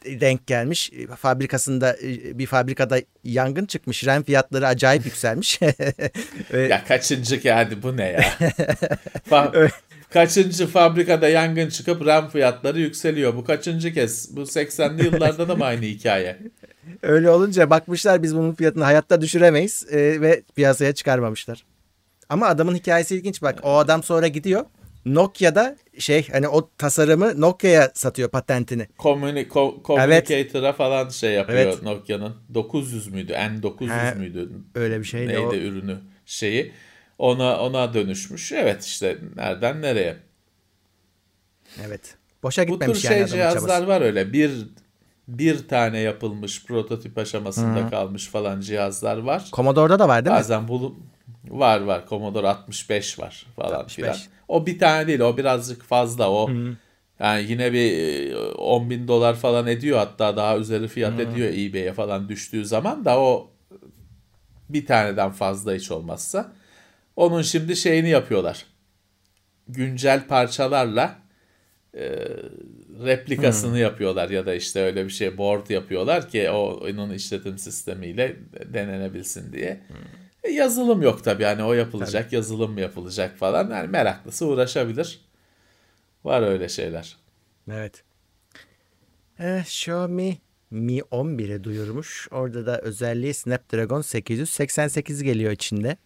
[0.05, 0.91] denk gelmiş.
[1.17, 1.97] Fabrikasında
[2.33, 4.05] bir fabrikada yangın çıkmış.
[4.05, 5.59] Ren fiyatları acayip yükselmiş.
[6.53, 8.21] Ya kaçıncı hadi bu ne ya?
[9.29, 9.69] Fa-
[10.09, 13.35] kaçıncı fabrikada yangın çıkıp RAM fiyatları yükseliyor.
[13.35, 14.35] Bu kaçıncı kez?
[14.35, 16.37] Bu 80'li yıllarda da mı aynı hikaye?
[17.01, 21.65] Öyle olunca bakmışlar biz bunun fiyatını hayatta düşüremeyiz e, ve piyasaya çıkarmamışlar.
[22.29, 23.59] Ama adamın hikayesi ilginç bak.
[23.63, 24.65] O adam sonra gidiyor.
[25.05, 28.87] Nokia'da şey hani o tasarımı Nokia'ya satıyor patentini.
[28.99, 31.83] Communi- co- Communicator'a falan şey yapıyor Evet.
[31.83, 32.35] Nokia'nın.
[32.53, 33.31] 900 müydü?
[33.33, 34.49] N900 Ha, müydü?
[34.75, 35.53] Öyle bir şeydi Neydi o.
[35.55, 36.71] ürünü şeyi.
[37.17, 38.51] Ona ona dönüşmüş.
[38.51, 40.17] Evet işte nereden nereye?
[41.87, 42.15] Evet.
[42.43, 43.87] Boşa Bu tür gitmemiş şey yani cihazlar çabası.
[43.87, 44.33] var öyle.
[44.33, 44.51] Bir
[45.27, 49.49] bir tane yapılmış prototip aşamasında kalmış falan cihazlar var.
[49.53, 50.39] Commodore'da da var değil mi?
[50.39, 50.97] Bazen bulup
[51.49, 53.95] var var Commodore 65 var falan 65.
[53.95, 54.17] filan.
[54.47, 56.49] O bir tane değil o birazcık fazla o.
[57.19, 57.97] Yani yine bir
[58.31, 63.05] e, 10 bin dolar falan ediyor hatta daha üzeri fiyat ediyor eBay'e falan düştüğü zaman
[63.05, 63.51] da o
[64.69, 66.53] bir taneden fazla hiç olmazsa.
[67.15, 68.65] Onun şimdi şeyini yapıyorlar.
[69.67, 71.15] Güncel parçalarla
[71.97, 72.09] e,
[73.05, 78.35] replikasını yapıyorlar ya da işte öyle bir şey board yapıyorlar ki o onun işletim sistemiyle
[78.73, 79.69] denenebilsin diye.
[79.69, 83.69] E, yazılım yok tabii yani o yapılacak, yazılım yapılacak falan.
[83.71, 85.21] Yani meraklısı uğraşabilir.
[86.23, 87.17] Var öyle şeyler.
[87.71, 88.03] Evet.
[89.39, 90.37] Eh, Xiaomi
[90.71, 92.27] Mi 11'i duyurmuş.
[92.31, 95.97] Orada da özelliği Snapdragon 888 geliyor içinde.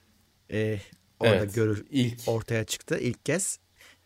[0.49, 0.79] Eh,
[1.19, 2.19] orada Evet, görür ilk.
[2.27, 3.59] ortaya çıktı ilk kez.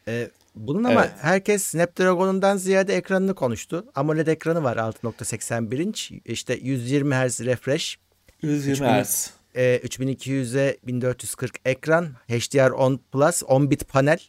[0.08, 1.14] Eh, bunun ama Evet.
[1.22, 3.86] herkes Snapdragon'undan ziyade ekranını konuştu.
[3.96, 6.12] AMOLED ekranı var 6.81 inç.
[6.26, 7.98] İşte 120 Hz refresh.
[8.42, 9.30] 120 3000 Hz.
[9.56, 14.20] E, 3200'e 1440 ekran, HDR10 Plus, 10 bit panel.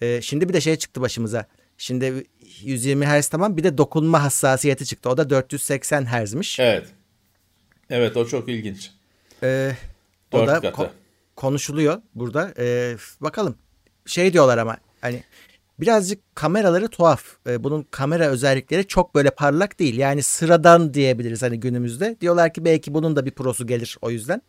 [0.00, 1.46] E, şimdi bir de şey çıktı başımıza.
[1.78, 2.24] Şimdi
[2.60, 5.10] 120 Hz tamam bir de dokunma hassasiyeti çıktı.
[5.10, 6.60] O da 480 Hz'miş.
[6.60, 6.86] Evet.
[7.90, 8.90] Evet o çok ilginç.
[9.42, 9.72] E,
[10.32, 10.90] o da ko-
[11.36, 12.54] konuşuluyor burada.
[12.58, 13.56] E, bakalım.
[14.06, 15.24] Şey diyorlar ama hani
[15.80, 17.22] birazcık kameraları tuhaf.
[17.46, 19.98] E, bunun kamera özellikleri çok böyle parlak değil.
[19.98, 22.16] Yani sıradan diyebiliriz hani günümüzde.
[22.20, 24.42] Diyorlar ki belki bunun da bir prosu gelir o yüzden.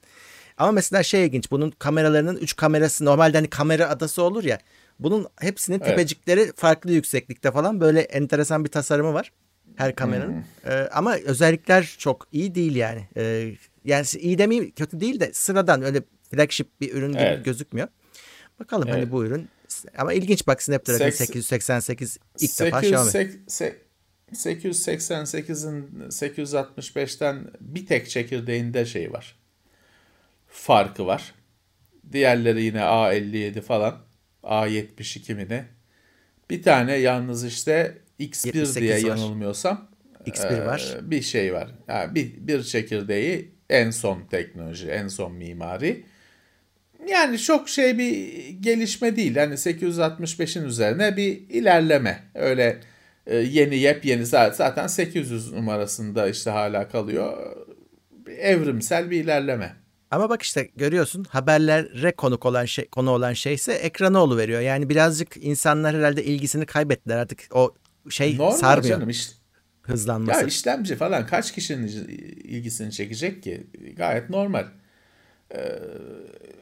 [0.58, 1.52] Ama mesela şey ilginç.
[1.52, 4.60] Bunun kameralarının 3 kamerası normalde hani kamera adası olur ya.
[5.00, 5.88] Bunun hepsinin Evet.
[5.88, 9.32] tepecikleri farklı yükseklikte falan böyle enteresan bir tasarımı var.
[9.76, 10.34] Her kameranın.
[10.64, 10.72] Hmm.
[10.72, 13.08] E, ama özellikler çok iyi değil yani.
[13.18, 13.52] E,
[13.86, 17.46] yani iyi demeyeyim kötü değil de sıradan öyle flagship bir ürün gibi Evet.
[17.46, 17.88] gözükmüyor.
[18.60, 18.98] Bakalım Evet.
[18.98, 19.50] hani bu ürün
[19.98, 23.12] ama ilginç bak Snapdragon Seks- 888 ilk defa Xiaomi.
[24.34, 29.36] 888'in 865'ten bir tek çekirdeğinde şey var.
[30.48, 31.34] Farkı var.
[32.12, 33.98] Diğerleri yine A57 falan.
[34.44, 35.66] A72 mi ne?
[36.50, 39.08] Bir tane yalnız işte X1 78 diye var.
[39.08, 39.90] yanılmıyorsam
[40.26, 40.98] X1 e, var.
[41.02, 41.72] bir şey var.
[41.88, 46.06] Yani bir, bir çekirdeği en son teknoloji, en son mimari.
[47.12, 49.36] Yani çok şey bir gelişme değil.
[49.36, 52.24] Hani 865'in üzerine bir ilerleme.
[52.36, 52.80] Öyle
[53.26, 57.56] e, yeni yepyeni zaten 800 numarasında işte hala kalıyor.
[58.28, 59.76] Evrimsel bir ilerleme.
[60.12, 64.62] Ama bak işte görüyorsun haberlere konuk olan şey konu olan şeyse ekrana veriyor.
[64.62, 67.76] Yani birazcık insanlar herhalde ilgisini kaybettiler artık o
[68.10, 68.98] şey Normal sarmıyor.
[68.98, 69.32] Canım, iş,
[69.82, 70.40] hızlanması.
[70.40, 71.88] Ya işlemci falan kaç kişinin
[72.44, 73.68] ilgisini çekecek ki?
[73.98, 74.66] Gayet normal.
[75.54, 75.58] Ee,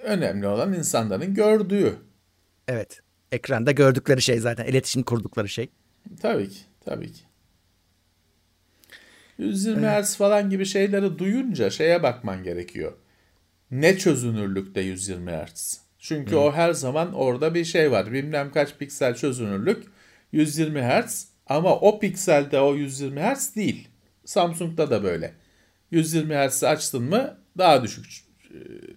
[0.03, 1.95] önemli olan insanların gördüğü.
[2.67, 3.01] Evet.
[3.31, 5.69] Ekranda gördükleri şey zaten iletişim kurdukları şey.
[6.21, 6.59] Tabii ki.
[6.85, 7.21] Tabii ki.
[9.37, 10.05] 120 evet.
[10.05, 12.93] Hz falan gibi şeyleri duyunca şeye bakman gerekiyor.
[13.71, 15.81] Ne çözünürlükte 120 Hz?
[15.99, 16.39] Çünkü Hı.
[16.39, 18.13] o her zaman orada bir şey var.
[18.13, 19.83] Bilmem kaç piksel çözünürlük
[20.31, 23.87] 120 Hz ama o pikselde o 120 Hz değil.
[24.25, 25.33] Samsung'da da böyle.
[25.91, 28.28] 120 Hz açtın mı daha düşük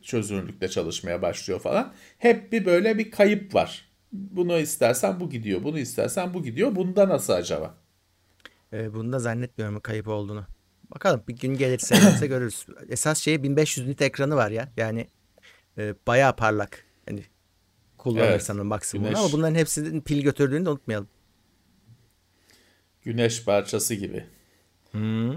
[0.03, 1.93] çözünürlükte çalışmaya başlıyor falan.
[2.19, 3.89] Hep bir böyle bir kayıp var.
[4.13, 6.75] Bunu istersen bu gidiyor, bunu istersen bu gidiyor.
[6.75, 7.75] Bunda nasıl acaba?
[8.73, 10.47] Ee, bunda zannetmiyorum kayıp olduğunu.
[10.95, 12.67] Bakalım bir gün gelirse görürüz.
[12.89, 14.69] Esas şey 1500 nit ekranı var ya.
[14.77, 15.07] Yani
[15.79, 16.85] e, bayağı parlak.
[17.09, 17.25] Yani
[17.99, 21.09] kullanırsan evet, maksimum ama bunların hepsinin pil götürdüğünü de unutmayalım.
[23.03, 24.27] Güneş parçası gibi.
[24.91, 25.33] Hmm.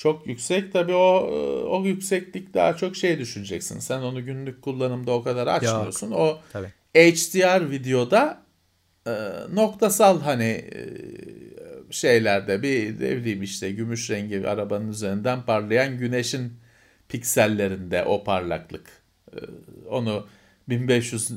[0.00, 1.30] Çok yüksek tabii o
[1.70, 3.78] o yükseklik daha çok şey düşüneceksin.
[3.78, 6.10] Sen onu günlük kullanımda o kadar açmıyorsun.
[6.10, 6.20] Yok.
[6.20, 6.72] O tabii.
[6.94, 8.42] HDR videoda
[9.06, 9.12] e,
[9.52, 10.80] noktasal hani e,
[11.90, 16.52] şeylerde bir ne bileyim işte gümüş rengi arabanın üzerinden parlayan güneşin
[17.08, 18.86] piksellerinde o parlaklık.
[19.32, 19.38] E,
[19.88, 20.26] onu
[20.68, 21.34] 1500 e,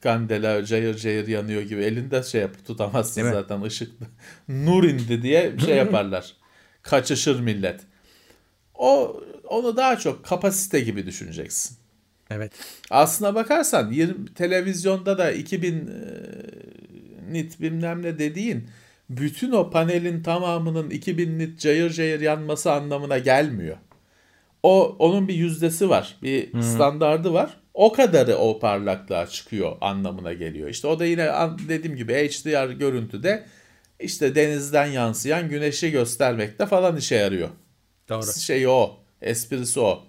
[0.00, 3.66] kandela cayır cayır yanıyor gibi elinde şey yapıp tutamazsın Değil zaten mi?
[3.66, 3.92] ışık
[4.48, 6.39] nur indi diye şey yaparlar.
[6.82, 7.80] Kaçışır millet.
[8.74, 11.76] O onu daha çok kapasite gibi düşüneceksin.
[12.30, 12.52] Evet.
[12.90, 15.82] Aslına bakarsan 20, televizyonda da 2000 e,
[17.32, 18.68] nit bilmem ne dediğin
[19.10, 23.76] bütün o panelin tamamının 2000 nit cayır cayır yanması anlamına gelmiyor.
[24.62, 26.62] O onun bir yüzdesi var, bir hmm.
[26.62, 27.56] standardı var.
[27.74, 30.68] O kadarı o parlaklığa çıkıyor anlamına geliyor.
[30.68, 31.30] İşte o da yine
[31.68, 33.46] dediğim gibi HDR görüntüde
[34.00, 37.48] işte denizden yansıyan güneşi göstermekte falan işe yarıyor.
[38.08, 38.32] Doğru.
[38.32, 40.02] Şey o, esprisi o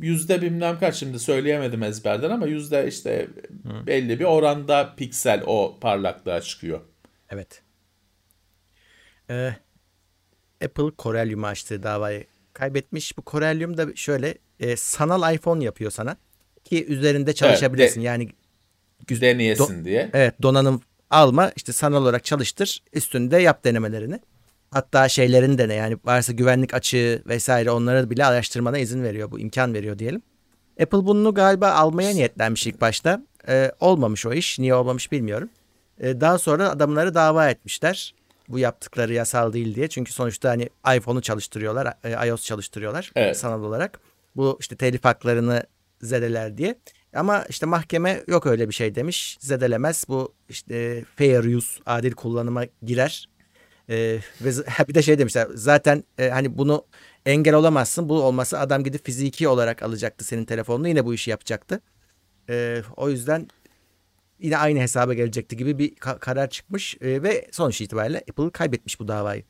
[0.00, 3.28] yüzde bilmem kaç şimdi söyleyemedim ezberden ama yüzde işte
[3.62, 3.86] Hı.
[3.86, 6.80] belli bir oranda piksel o parlaklığa çıkıyor.
[7.30, 7.62] Evet.
[9.30, 9.54] Ee,
[10.64, 13.18] Apple Corellium'u açtığı davayı kaybetmiş.
[13.18, 16.16] Bu Corellium da şöyle e, sanal iPhone yapıyor sana
[16.64, 18.00] ki üzerinde çalışabilirsin.
[18.00, 18.30] Evet, de, yani
[19.20, 20.10] deneyesin do, diye.
[20.12, 24.20] Evet donanım alma işte sanal olarak çalıştır üstünde yap denemelerini.
[24.70, 29.30] Hatta şeylerin de ne yani varsa güvenlik açığı vesaire onları bile araştırmana izin veriyor.
[29.30, 30.22] Bu imkan veriyor diyelim.
[30.82, 33.22] Apple bunu galiba almaya niyetlenmiş ilk başta.
[33.48, 34.58] Ee, olmamış o iş.
[34.58, 35.48] Niye olmamış bilmiyorum.
[36.00, 38.14] Ee, daha sonra adamları dava etmişler.
[38.48, 39.88] Bu yaptıkları yasal değil diye.
[39.88, 41.94] Çünkü sonuçta hani iPhone'u çalıştırıyorlar.
[42.04, 43.36] E, iOS çalıştırıyorlar evet.
[43.36, 44.00] sanal olarak.
[44.36, 45.62] Bu işte telif haklarını
[46.02, 46.74] zedeler diye.
[47.14, 49.38] Ama işte mahkeme yok öyle bir şey demiş.
[49.40, 50.04] Zedelemez.
[50.08, 53.28] Bu işte fair use, adil kullanıma girer.
[53.88, 54.50] E, ve
[54.88, 56.86] bir de şey demişler zaten e, hani bunu
[57.26, 58.08] engel olamazsın.
[58.08, 61.80] Bu olmasa adam gidip fiziki olarak alacaktı senin telefonunu yine bu işi yapacaktı.
[62.50, 63.48] E, o yüzden
[64.38, 69.00] yine aynı hesaba gelecekti gibi bir ka- karar çıkmış e, ve sonuç itibariyle Apple kaybetmiş
[69.00, 69.44] bu davayı.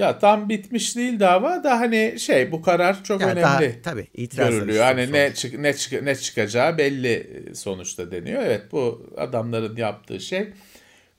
[0.00, 3.42] Ya tam bitmiş değil dava da hani şey bu karar çok yani önemli.
[3.42, 4.84] Daha, tabii itiraz görülüyor.
[4.84, 8.42] Hani ne çık ne çık ne çıkacağı belli sonuçta deniyor.
[8.42, 10.48] Evet bu adamların yaptığı şey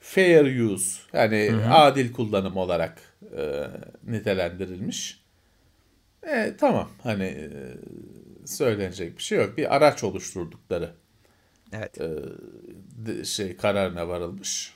[0.00, 1.74] fair use yani hı hı.
[1.74, 2.98] adil kullanım olarak
[3.36, 3.64] e,
[4.06, 5.22] nitelendirilmiş.
[6.22, 7.48] E, tamam hani e,
[8.46, 9.58] söylenecek bir şey yok.
[9.58, 10.90] Bir araç oluşturdukları
[11.72, 12.00] evet.
[12.00, 14.74] e, şey kararına varılmış.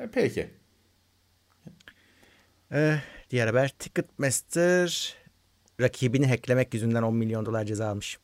[0.00, 0.50] E, peki.
[2.72, 2.98] Ee,
[3.34, 5.14] diğer haber Ticketmaster
[5.80, 8.18] rakibini hacklemek yüzünden 10 milyon dolar ceza almış.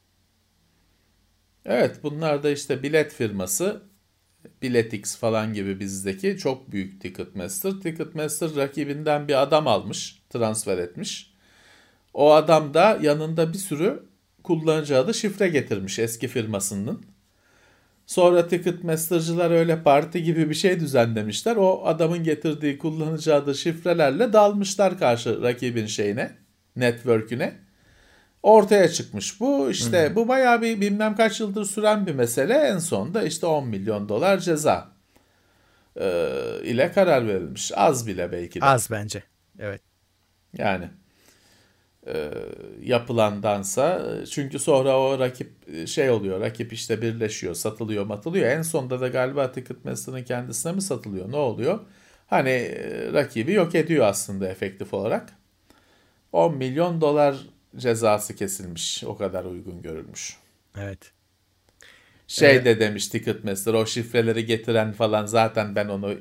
[1.64, 3.82] Evet bunlar da işte bilet firması
[4.62, 7.72] Biletix falan gibi bizdeki çok büyük Ticketmaster.
[7.82, 11.34] Ticketmaster rakibinden bir adam almış, transfer etmiş.
[12.14, 14.02] O adam da yanında bir sürü
[14.42, 17.04] kullanıcı adı şifre getirmiş eski firmasının.
[18.10, 21.56] Sonra Ticketmaster'cılar öyle parti gibi bir şey düzenlemişler.
[21.56, 26.30] O adamın getirdiği kullanıcı adı şifrelerle dalmışlar karşı rakibin şeyine,
[26.76, 27.54] network'üne
[28.42, 29.70] ortaya çıkmış bu.
[29.70, 30.16] İşte Hı-hı.
[30.16, 32.54] bu bayağı bir bilmem kaç yıldır süren bir mesele.
[32.54, 34.88] En sonunda işte 10 milyon dolar ceza
[35.96, 36.32] e,
[36.64, 37.72] ile karar verilmiş.
[37.74, 38.64] Az bile belki de.
[38.64, 39.22] Az bence.
[39.58, 39.82] Evet.
[40.58, 40.88] Yani
[42.06, 42.30] e,
[42.82, 44.14] yapılan dansa.
[44.30, 46.40] Çünkü sonra o rakip e, şey oluyor.
[46.40, 48.46] Rakip işte birleşiyor, satılıyor, matılıyor.
[48.46, 51.32] En sonunda da galiba Ticketmaster'ın kendisine mi satılıyor?
[51.32, 51.80] Ne oluyor?
[52.26, 55.32] Hani e, rakibi yok ediyor aslında efektif olarak.
[56.32, 57.36] 10 milyon dolar
[57.76, 59.04] cezası kesilmiş.
[59.04, 60.36] O kadar uygun görülmüş.
[60.78, 61.12] Evet.
[62.30, 62.64] Şey evet.
[62.64, 66.14] de demiş Ticketmaster o şifreleri getiren falan zaten ben onu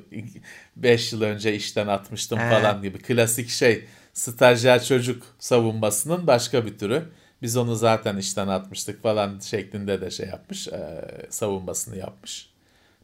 [0.76, 2.50] 5 yıl önce işten atmıştım He.
[2.50, 2.98] falan gibi.
[2.98, 7.08] Klasik şey stajyer çocuk savunmasının başka bir türü.
[7.42, 12.50] Biz onu zaten işten atmıştık falan şeklinde de şey yapmış, e, savunmasını yapmış.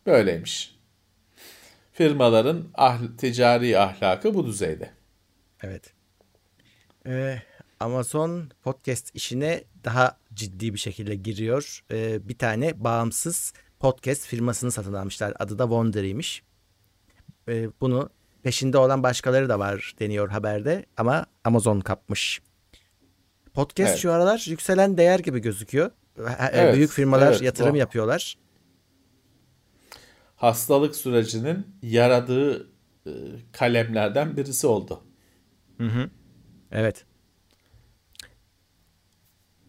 [0.06, 0.76] Böyleymiş.
[1.92, 4.90] Firmaların ah, ticari ahlakı bu düzeyde.
[5.62, 5.92] Evet.
[7.06, 7.42] Ee,
[7.80, 11.84] Amazon podcast işine daha ciddi bir şekilde giriyor.
[11.90, 15.34] Ee, bir tane bağımsız podcast firmasını satın almışlar.
[15.38, 16.42] Adı da Wondery'miş.
[17.48, 18.10] Ee, bunu
[18.46, 22.40] peşinde olan başkaları da var deniyor haberde ama Amazon kapmış.
[23.54, 23.98] Podcast evet.
[23.98, 25.90] şu aralar yükselen değer gibi gözüküyor.
[26.52, 27.76] Evet, Büyük firmalar evet, yatırım bu.
[27.76, 28.38] yapıyorlar.
[30.36, 32.70] Hastalık sürecinin yaradığı
[33.06, 33.12] e,
[33.52, 35.00] kalemlerden birisi oldu.
[35.78, 36.10] Hı hı.
[36.72, 37.04] Evet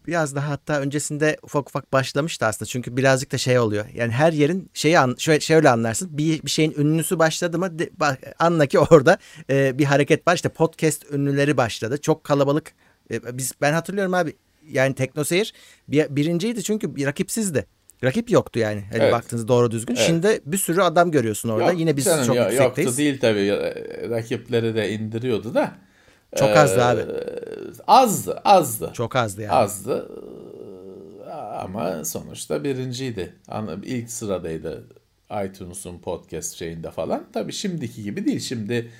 [0.08, 2.68] biraz daha hatta öncesinde ufak ufak başlamıştı aslında.
[2.68, 3.84] Çünkü birazcık da şey oluyor.
[3.94, 6.18] Yani her yerin şeyi an, şöyle, şöyle anlarsın.
[6.18, 9.18] Bir, bir şeyin ünlüsü başladı mı de, bak, anla ki orada
[9.50, 10.34] e, bir hareket var.
[10.34, 11.98] İşte podcast ünlüleri başladı.
[12.00, 12.72] Çok kalabalık.
[13.10, 14.36] E, biz Ben hatırlıyorum abi
[14.70, 15.52] yani Teknoseyir
[15.88, 17.66] bir, birinciydi çünkü bir rakipsizdi.
[18.04, 18.84] Rakip yoktu yani.
[18.92, 19.12] Hani evet.
[19.12, 19.96] baktığınız doğru düzgün.
[19.96, 20.06] Evet.
[20.06, 21.70] Şimdi bir sürü adam görüyorsun orada.
[21.70, 22.78] Yok, Yine biz canım, çok yüksekteyiz.
[22.78, 23.50] Yoktu değil tabii.
[24.10, 25.87] Rakipleri de indiriyordu da.
[26.36, 27.02] Çok azdı abi.
[27.86, 28.90] Azdı, azdı.
[28.94, 29.52] Çok azdı yani.
[29.52, 30.10] Azdı.
[31.58, 33.34] Ama sonuçta birinciydi.
[33.84, 34.84] İlk sıradaydı
[35.46, 37.26] iTunes'un podcast şeyinde falan.
[37.32, 38.40] Tabii şimdiki gibi değil.
[38.40, 38.90] Şimdi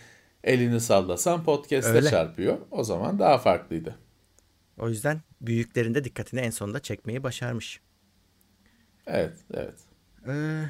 [0.45, 2.59] elini sallasan podcast'e çarpıyor.
[2.71, 3.95] O zaman daha farklıydı.
[4.79, 7.81] O yüzden büyüklerinde dikkatini en sonunda çekmeyi başarmış.
[9.07, 9.75] Evet, evet.
[10.29, 10.63] Ee,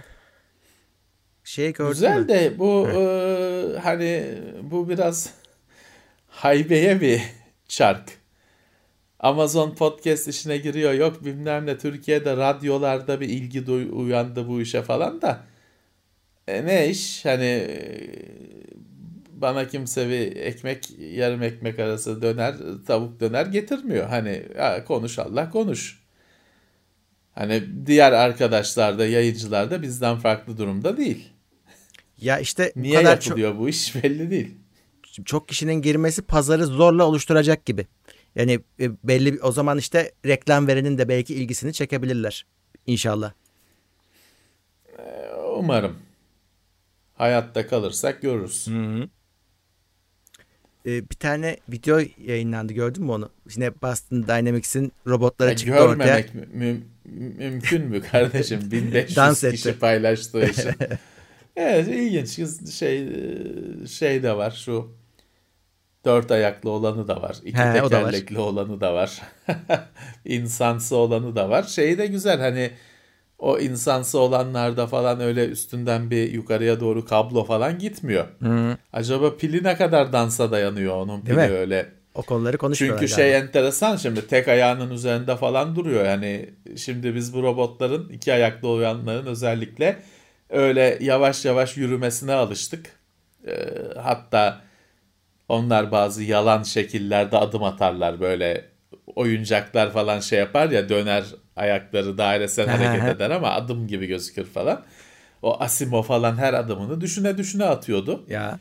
[1.45, 2.29] şey gördün Güzel mü?
[2.29, 5.35] de bu e, hani bu biraz
[6.39, 7.23] haybeye bir
[7.69, 8.19] çark.
[9.21, 10.93] Amazon podcast işine giriyor.
[10.93, 15.41] Yok bilmem ne Türkiye'de radyolarda bir ilgi uyandı bu işe falan da.
[16.49, 17.25] E, ne iş?
[17.25, 18.11] Hani e,
[19.33, 22.55] bana kimse bir ekmek yarım ekmek arası döner
[22.87, 24.09] tavuk döner getirmiyor.
[24.09, 26.03] Hani ya konuş Allah konuş.
[27.35, 31.29] Hani diğer arkadaşlar da yayıncılar da bizden farklı durumda değil.
[32.21, 33.61] Ya işte Niye kadar yapılıyor çok...
[33.61, 34.55] bu iş belli değil
[35.25, 37.87] çok kişinin girmesi pazarı zorla oluşturacak gibi.
[38.35, 42.47] Yani e, belli o zaman işte reklam verenin de belki ilgisini çekebilirler
[42.87, 43.33] inşallah.
[44.99, 45.03] Ee,
[45.57, 45.97] umarım.
[47.15, 48.67] Hayatta kalırsak görürüz.
[48.67, 49.09] Hı hı.
[50.87, 53.31] Ee, bir tane video yayınlandı gördün mü onu?
[53.57, 56.47] Yine Boston Dynamics'in robotlara ya çıktı görmemek ortaya.
[56.53, 56.81] Mü-
[57.39, 58.61] mümkün mü kardeşim?
[58.71, 59.79] 1500 Dans kişi etti.
[59.79, 60.71] paylaştığı için.
[61.57, 62.31] evet ilginç
[62.73, 63.09] şey
[63.87, 64.93] şey de var şu
[66.05, 67.37] Dört ayaklı olanı da var.
[67.45, 68.47] İki He, tekerlekli da var.
[68.47, 69.23] olanı da var.
[70.25, 71.63] İnsansı olanı da var.
[71.63, 72.71] Şey de güzel hani
[73.39, 78.27] o insansı olanlarda falan öyle üstünden bir yukarıya doğru kablo falan gitmiyor.
[78.43, 78.77] Hı.
[78.93, 81.87] Acaba pili ne kadar dansa dayanıyor onun pili öyle.
[82.15, 83.01] O konuları konuşuyorlar.
[83.01, 86.05] Çünkü şey enteresan şimdi tek ayağının üzerinde falan duruyor.
[86.05, 90.03] Yani şimdi biz bu robotların iki ayaklı olanların özellikle
[90.51, 92.87] öyle yavaş yavaş yürümesine alıştık.
[93.47, 93.53] Ee,
[94.03, 94.61] hatta
[95.49, 98.65] onlar bazı yalan şekillerde adım atarlar böyle
[99.17, 101.25] oyuncaklar falan şey yapar ya döner
[101.57, 104.85] ayakları dairesel hareket eder ama adım gibi gözükür falan.
[105.43, 108.25] O Asimo falan her adımını düşüne düşüne atıyordu.
[108.29, 108.59] Ya.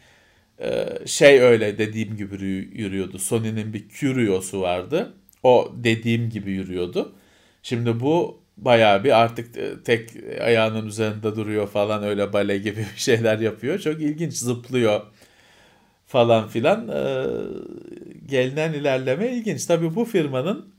[0.62, 3.20] Ee, şey öyle dediğim gibi yürüyordu.
[3.20, 5.14] Sony'nin bir Curio'su vardı.
[5.44, 7.14] O dediğim gibi yürüyordu.
[7.64, 10.10] Şimdi bu bayağı bir artık e, tek
[10.42, 13.80] ayağının üzerinde duruyor falan öyle bale gibi bir şeyler yapıyor.
[13.80, 15.02] Çok ilginç zıplıyor
[16.08, 17.26] falan filan e,
[18.26, 19.66] gelinen ilerleme ilginç.
[19.66, 20.74] Tabii bu firmanın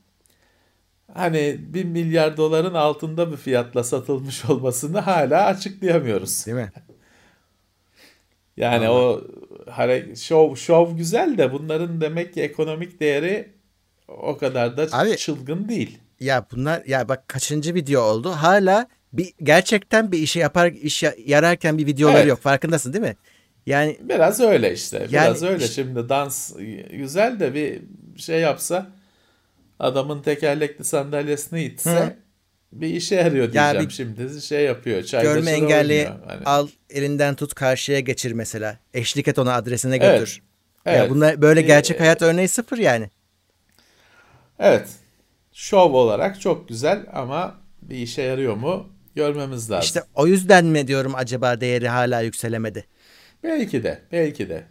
[1.13, 6.45] hani bir milyar doların altında bir fiyatla satılmış olmasını hala açıklayamıyoruz.
[6.45, 6.71] Değil mi?
[8.59, 9.23] yani Vallahi.
[9.67, 13.49] o hare şov şov güzel de bunların demek ki ekonomik değeri
[14.07, 15.97] o kadar da Abi, çılgın değil.
[16.19, 18.29] Ya bunlar ya bak kaçıncı video oldu?
[18.29, 22.29] Hala bir gerçekten bir işe yapar iş yararken bir videoları evet.
[22.29, 22.39] yok.
[22.39, 23.15] Farkındasın değil mi?
[23.65, 25.07] Yani biraz öyle işte.
[25.09, 25.67] Biraz yani, öyle.
[25.67, 26.53] Şimdi dans
[26.91, 27.81] güzel de bir
[28.17, 28.87] şey yapsa
[29.79, 32.13] adamın tekerlekli sandalyesini itse hı.
[32.71, 33.75] bir işe yarıyor diyeceğim.
[33.75, 35.03] Yani bir, Şimdi şey yapıyor.
[35.21, 36.43] Görme engelli hani.
[36.45, 38.77] al elinden tut karşıya geçir mesela.
[38.93, 40.41] Eşlik et ona adresine götür.
[40.41, 40.49] Evet.
[40.85, 40.97] Evet.
[40.97, 43.09] Ya bunlar böyle gerçek hayat örneği sıfır yani.
[44.59, 44.87] Evet.
[45.53, 49.83] Şov olarak çok güzel ama bir işe yarıyor mu görmemiz lazım.
[49.83, 52.85] İşte o yüzden mi diyorum acaba değeri hala yükselemedi?
[53.43, 54.63] Belki de, belki de,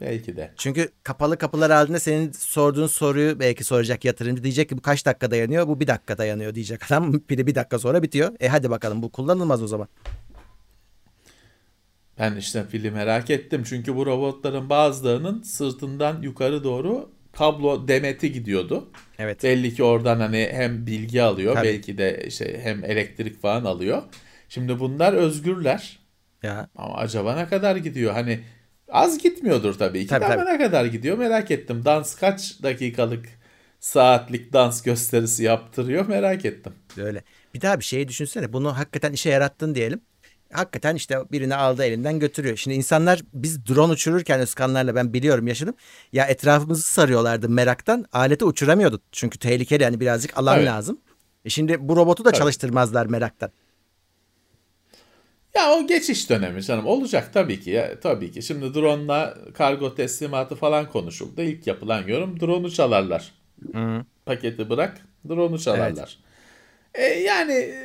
[0.00, 0.50] belki de.
[0.56, 5.30] Çünkü kapalı kapılar halinde senin sorduğun soruyu belki soracak yatırımcı diyecek ki bu kaç dakika
[5.30, 5.68] dayanıyor?
[5.68, 7.20] Bu bir dakika dayanıyor diyecek adam.
[7.20, 8.32] Pili bir dakika sonra bitiyor.
[8.40, 9.88] E hadi bakalım bu kullanılmaz o zaman.
[12.18, 18.90] Ben işte fili merak ettim çünkü bu robotların bazılarının sırtından yukarı doğru kablo demeti gidiyordu.
[19.18, 19.42] Evet.
[19.42, 21.66] Belli ki oradan hani hem bilgi alıyor Tabii.
[21.68, 24.02] belki de işte hem elektrik falan alıyor.
[24.48, 25.98] Şimdi bunlar özgürler
[26.42, 28.12] Ya ama acaba ne kadar gidiyor?
[28.12, 28.40] Hani
[28.88, 29.98] az gitmiyordur tabii.
[29.98, 30.44] İki Tabii, tabii.
[30.44, 31.84] ne kadar gidiyor merak ettim.
[31.84, 33.24] Dans kaç dakikalık
[33.80, 36.72] saatlik dans gösterisi yaptırıyor merak ettim.
[36.98, 37.22] öyle.
[37.54, 38.52] Bir daha bir şeyi düşünsene.
[38.52, 40.00] Bunu hakikaten işe yarattın diyelim.
[40.52, 42.56] Hakikaten işte birini aldı elinden götürüyor.
[42.56, 45.74] Şimdi insanlar biz drone uçururken Özkanlarla ben biliyorum yaşadım.
[46.12, 48.04] Ya etrafımızı sarıyorlardı meraktan.
[48.12, 49.02] Aleti uçuramıyorduk.
[49.12, 50.68] Çünkü tehlikeli yani birazcık alan Evet.
[50.68, 51.00] lazım.
[51.44, 52.38] E şimdi bu robotu da Tabii.
[52.38, 53.50] çalıştırmazlar meraktan.
[55.54, 58.42] Ya o geçiş dönemi canım olacak tabii ki ya tabii ki.
[58.42, 61.42] Şimdi drone'la kargo teslimatı falan konuşuldu.
[61.42, 63.32] İlk yapılan yorum drone'u çalarlar.
[64.26, 66.18] Paketi bırak drone'u çalarlar.
[66.94, 67.76] E, yani e,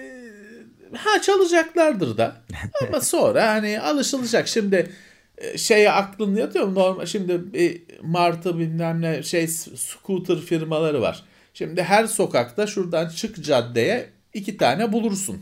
[0.95, 2.35] ha çalacaklardır da
[2.87, 4.47] ama sonra hani alışılacak.
[4.47, 4.91] Şimdi
[5.37, 6.75] e, şeye aklın yatıyor mu?
[6.75, 11.23] Normal, şimdi bir martı bilmem ne şey scooter firmaları var.
[11.53, 15.41] Şimdi her sokakta şuradan çık caddeye iki tane bulursun.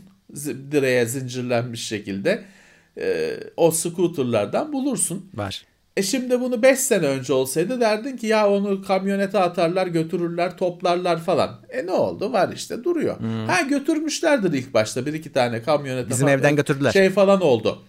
[0.70, 2.44] Direğe zincirlenmiş şekilde
[2.98, 5.30] e, o scooterlardan bulursun.
[5.34, 5.64] Var.
[5.96, 11.20] E şimdi bunu 5 sene önce olsaydı derdin ki ya onu kamyonete atarlar götürürler toplarlar
[11.20, 11.60] falan.
[11.68, 12.32] E ne oldu?
[12.32, 13.16] Var işte duruyor.
[13.46, 16.38] Ha götürmüşlerdir ilk başta bir iki tane kamyonete Bizim falan.
[16.38, 16.92] evden götürdüler.
[16.92, 17.82] Şey falan oldu.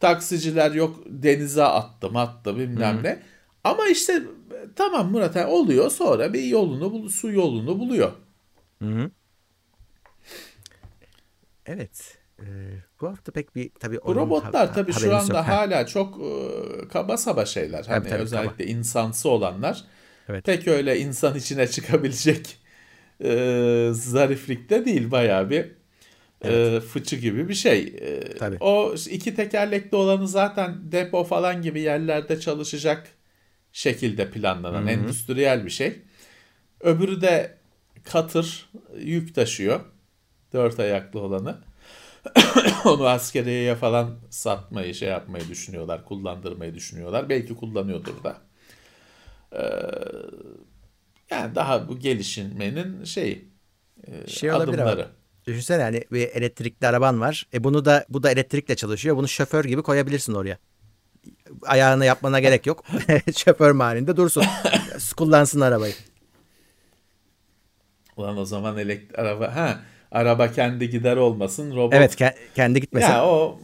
[0.00, 3.18] Taksiciler yok denize attım attı bilmem ne.
[3.64, 4.22] Ama işte
[4.76, 8.12] tamam Murat oluyor sonra bir yolunu su yolunu buluyor.
[11.66, 12.18] Evet.
[12.40, 12.44] Ee,
[13.00, 15.46] bu hafta pek bir tabii Bu robotlar ha- tabii şu anda yok.
[15.46, 17.84] Ha, hala çok e, kaba saba şeyler.
[17.84, 19.84] Hani tabii, özellikle insansı olanlar.
[20.28, 20.44] Evet.
[20.44, 22.58] Pek öyle insan içine çıkabilecek
[23.24, 25.66] e, zariflikte değil bayağı bir
[26.44, 27.80] e, fıçı gibi bir şey.
[28.00, 28.56] E, Tabii.
[28.60, 33.08] O iki tekerlekli olanı zaten depo falan gibi yerlerde çalışacak
[33.72, 36.02] şekilde planlanan endüstriyel bir şey.
[36.80, 37.58] Öbürü de
[38.04, 39.80] katır yük taşıyor.
[40.52, 41.58] Dört ayaklı olanı.
[42.84, 46.04] Onu askeriyeye falan satmayı şey yapmayı düşünüyorlar.
[46.04, 47.28] Kullandırmayı düşünüyorlar.
[47.28, 48.36] Belki kullanıyordur da.
[49.52, 49.62] Ee,
[51.30, 53.44] yani daha bu gelişmenin şey,
[54.06, 54.62] e, Şey ama.
[54.62, 55.08] adımları.
[55.46, 57.46] Düşünsene hani bir elektrikli araban var.
[57.54, 59.16] E bunu da bu da elektrikle çalışıyor.
[59.16, 60.58] Bunu şoför gibi koyabilirsin oraya.
[61.62, 62.84] Ayağını yapmana gerek yok.
[63.36, 64.44] şoför mahallinde dursun.
[65.16, 65.94] Kullansın arabayı.
[68.16, 69.80] Ulan o zaman elektrik araba ha
[70.12, 71.94] araba kendi gider olmasın robot.
[71.94, 73.08] Evet ke- kendi gitmesin.
[73.08, 73.58] Ya o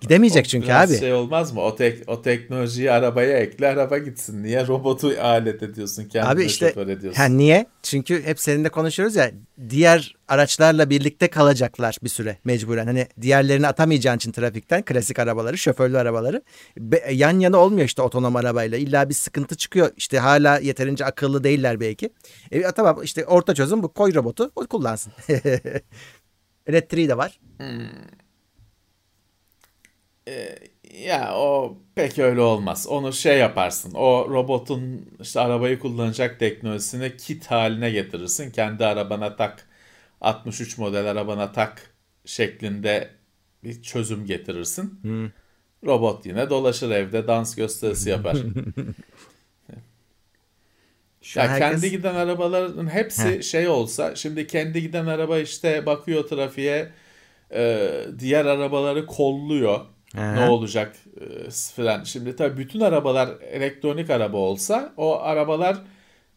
[0.00, 0.98] Gidemeyecek o çünkü biraz abi.
[0.98, 1.60] şey olmaz mı?
[1.60, 4.42] O tek o teknolojiyi arabaya ekle araba gitsin.
[4.42, 7.20] Niye robotu alet ediyorsun kendine Abi işte şoför ediyorsun?
[7.22, 7.66] ha, niye?
[7.82, 9.30] Çünkü hep seninle konuşuyoruz ya
[9.70, 12.86] diğer araçlarla birlikte kalacaklar bir süre mecburen.
[12.86, 16.42] Hani diğerlerini atamayacağın için trafikten klasik arabaları, şoförlü arabaları
[16.78, 18.78] Be- yan yana olmuyor işte otonom arabayla.
[18.78, 19.90] İlla bir sıkıntı çıkıyor.
[19.96, 22.10] İşte hala yeterince akıllı değiller belki.
[22.50, 25.12] E, tamam işte orta çözüm bu koy robotu o kullansın.
[26.66, 27.40] Elektriği de var.
[31.04, 32.86] Ya o pek öyle olmaz.
[32.86, 33.94] Onu şey yaparsın.
[33.94, 38.50] O robotun işte arabayı kullanacak teknolojisini kit haline getirirsin.
[38.50, 39.68] Kendi arabana tak
[40.20, 43.10] 63 model arabana tak şeklinde
[43.64, 45.00] bir çözüm getirirsin.
[45.86, 48.36] Robot yine dolaşır evde dans gösterisi yapar.
[51.22, 56.28] Şu ya herkes- kendi giden arabaların hepsi şey olsa şimdi kendi giden araba işte bakıyor
[56.28, 56.90] trafiğe
[57.54, 59.80] e, diğer arabaları kolluyor.
[60.18, 60.34] Aha.
[60.34, 62.04] Ne olacak e, falan.
[62.04, 65.76] Şimdi tabii bütün arabalar elektronik araba olsa o arabalar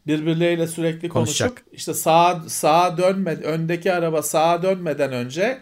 [0.07, 1.49] birbirleriyle sürekli Konuşacak.
[1.49, 5.57] konuşup işte sağa sağa dönme öndeki araba sağa dönmeden önce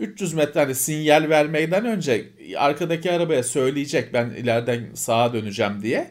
[0.00, 2.24] 300 metre hani sinyal vermeden önce
[2.56, 6.10] arkadaki arabaya söyleyecek ben ileriden sağa döneceğim diye.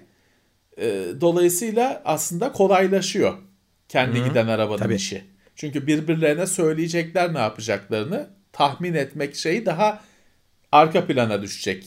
[0.78, 3.34] E, dolayısıyla aslında kolaylaşıyor
[3.90, 4.96] kendi giden arabanın Tabii.
[4.96, 5.24] işi.
[5.56, 10.02] Çünkü birbirlerine söyleyecekler ne yapacaklarını tahmin etmek şeyi daha
[10.76, 11.86] arka plana düşecek.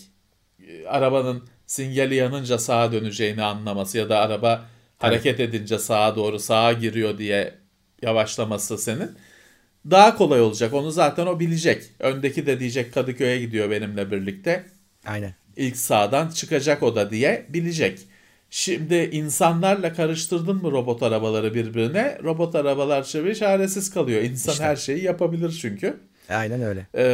[0.69, 4.65] E, Arabanın sinyali yanınca sağa döneceğini anlaması ya da araba
[4.99, 7.55] hareket edince sağa doğru sağa giriyor diye
[8.03, 9.11] yavaşlaması senin
[9.91, 10.75] daha kolay olacak.
[10.75, 11.83] Onu zaten o bilecek.
[11.99, 14.67] Öndeki de diyecek Kadıköy'e gidiyor benimle birlikte.
[15.07, 15.35] Aynen.
[15.57, 17.99] İlk sağdan çıkacak o da diye bilecek.
[18.51, 22.19] Şimdi insanlarla karıştırdın mı robot arabaları birbirine?
[22.25, 24.23] Robot arabalar çeviri çaresiz kalıyor.
[24.23, 24.65] İnsan İşte.
[24.65, 26.01] her şeyi yapabilir çünkü.
[26.29, 26.87] Aynen öyle.
[26.95, 27.05] Ee,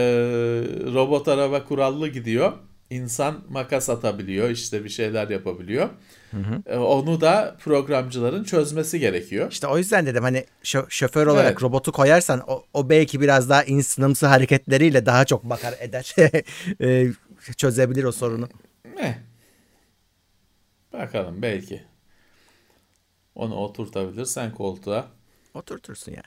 [0.94, 2.52] robot araba kurallı gidiyor.
[2.90, 5.88] İnsan makas atabiliyor, işte bir şeyler yapabiliyor.
[6.66, 9.52] Ee, onu da programcıların çözmesi gerekiyor.
[9.52, 11.62] İşte o yüzden dedim hani şö- şoför olarak Evet.
[11.62, 16.14] robotu koyarsan o, o belki biraz daha insanımsı hareketleriyle daha çok bakar eder.
[16.80, 17.06] E,
[17.56, 18.48] çözebilir o sorunu.
[18.98, 19.14] Eh.
[20.92, 21.82] Bakalım belki.
[23.34, 25.06] Onu oturtabilirsen koltuğa.
[25.54, 26.22] Oturtursun ya.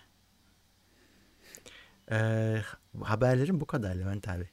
[2.11, 2.57] Ee,
[3.03, 4.49] haberlerim bu kadar Levent abi.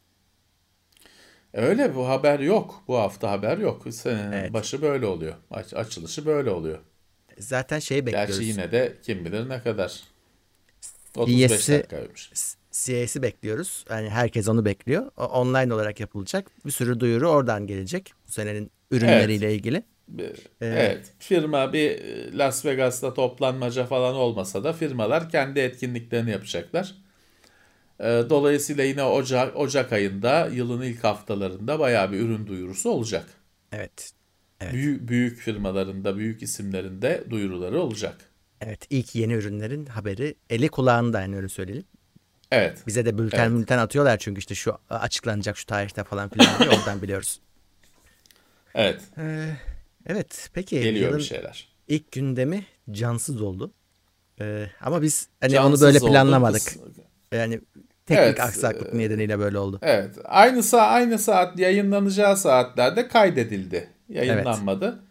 [1.52, 2.82] Öyle bu haber yok.
[2.88, 3.82] Bu hafta haber yok.
[3.90, 4.52] Senenin Evet.
[4.52, 5.34] başı böyle oluyor.
[5.50, 6.78] Aç, açılışı böyle oluyor.
[7.38, 8.38] Zaten şeyi bekliyoruz.
[8.38, 10.00] Gerçi yine de kim bilir ne kadar.
[11.16, 12.30] 35 İyisi- dakikaymış.
[12.72, 13.84] CAS'i bekliyoruz.
[13.90, 15.10] Yani herkes onu bekliyor.
[15.16, 16.50] Online olarak yapılacak.
[16.66, 18.12] Bir sürü duyuru oradan gelecek.
[18.28, 19.82] Bu senenin ürünleriyle ilgili.
[20.08, 21.12] Bir- Evet.
[21.18, 22.00] Firma bir
[22.32, 26.94] Las Vegas'ta toplanmaca falan olmasa da firmalar kendi etkinliklerini yapacaklar.
[28.00, 33.26] E, Dolayısıyla yine Ocak, Ocak ayında yılın ilk haftalarında bayağı bir ürün duyurusu olacak.
[33.72, 34.12] Evet.
[34.72, 38.16] Büyük, büyük firmalarında, büyük isimlerinde duyuruları olacak.
[38.60, 38.86] Evet.
[38.90, 41.84] ilk yeni ürünlerin haberi eli kulağında yani öyle söyleyelim.
[42.50, 42.86] Evet.
[42.86, 43.58] Bize de bülten Evet.
[43.60, 47.40] bülten atıyorlar çünkü işte şu açıklanacak şu tarihte falan filan diye oradan biliyoruz.
[48.74, 49.00] Evet.
[49.18, 49.56] Ee,
[50.06, 51.36] evet peki Geliyor yılın bir şey.
[51.38, 51.68] şeyler.
[51.88, 53.72] ilk gündemi cansız oldu.
[54.40, 56.62] Ee, ama biz hani Cansız onu böyle oldu, planlamadık.
[56.62, 56.78] kıs-
[57.36, 57.60] Yani
[58.06, 59.78] teknik Evet, aksaklık e, nedeniyle böyle oldu.
[59.82, 60.14] Evet.
[60.24, 63.88] Aynı saat aynı saat yayınlanacağı saatlerde kaydedildi.
[64.08, 65.04] Yayınlanmadı.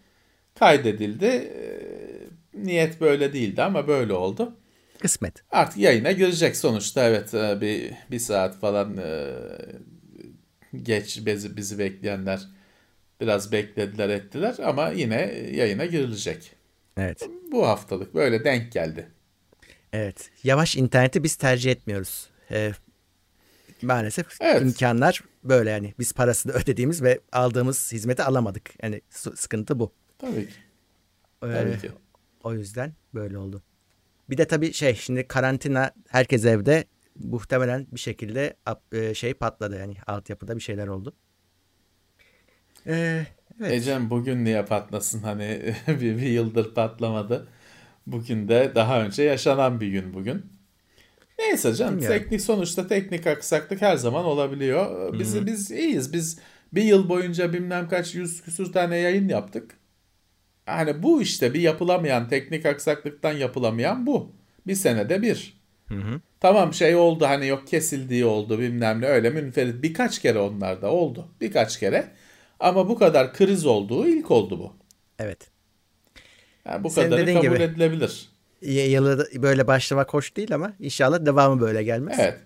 [0.60, 1.26] Kaydedildi.
[1.26, 1.84] Ee,
[2.54, 4.56] Niyet böyle değildi ama böyle oldu.
[5.00, 5.44] Kısmet.
[5.52, 7.04] Artık yayına girecek sonuçta.
[7.04, 9.34] Evet e, bir bir saat falan e,
[10.84, 12.40] geç bizi, bizi bekleyenler
[13.22, 15.22] biraz beklediler ettiler ama yine
[15.52, 16.52] yayına girilecek.
[16.98, 17.30] Evet.
[17.52, 19.08] Bu haftalık böyle denk geldi.
[19.94, 20.30] Evet.
[20.44, 22.28] Yavaş interneti biz tercih etmiyoruz.
[22.52, 22.72] Ee,
[23.82, 24.62] maalesef Evet.
[24.62, 25.94] imkanlar böyle yani.
[26.00, 28.72] Biz parasını ödediğimiz ve aldığımız hizmeti alamadık.
[28.84, 29.94] Yani sıkıntı bu.
[30.20, 30.54] Tabii ki.
[31.44, 31.91] Ee, Tabii ki.
[32.44, 33.64] O yüzden böyle oldu.
[34.30, 36.86] Bir de tabii şey şimdi karantina herkes evde
[37.16, 38.56] muhtemelen bir şekilde
[38.91, 41.14] e, şey patladı yani altyapıda bir şeyler oldu.
[42.88, 43.26] Ee,
[43.60, 43.72] evet.
[43.72, 47.48] Ecem bugün niye patlasın hani bir, bir yıldır patlamadı.
[48.08, 50.45] Bugün de daha önce yaşanan bir gün bugün.
[51.39, 52.20] Neyse canım Bilmiyorum.
[52.20, 55.14] teknik sonuçta teknik aksaklık her zaman olabiliyor.
[55.20, 56.14] Biz biz iyiyiz.
[56.14, 56.39] Biz
[56.74, 59.78] bir yıl boyunca bilmem kaç yüz küsür tane yayın yaptık.
[60.66, 64.32] Hani bu işte bir yapılamayan teknik aksaklıktan yapılamayan bu.
[64.68, 65.62] Bir senede bir.
[66.39, 70.91] Tamam şey oldu hani yok kesildiği oldu bilmem ne öyle münferit birkaç kere onlar da
[70.91, 71.28] oldu.
[71.41, 72.12] Birkaç kere.
[72.60, 74.74] Ama bu kadar kriz olduğu ilk oldu bu.
[75.20, 75.53] Evet.
[76.68, 77.64] Yani bu Senin kadarı kabul gibi.
[77.64, 78.30] edilebilir.
[78.61, 82.18] Yılı böyle başlamak hoş değil ama inşallah devamı böyle gelmez.
[82.20, 82.38] Evet.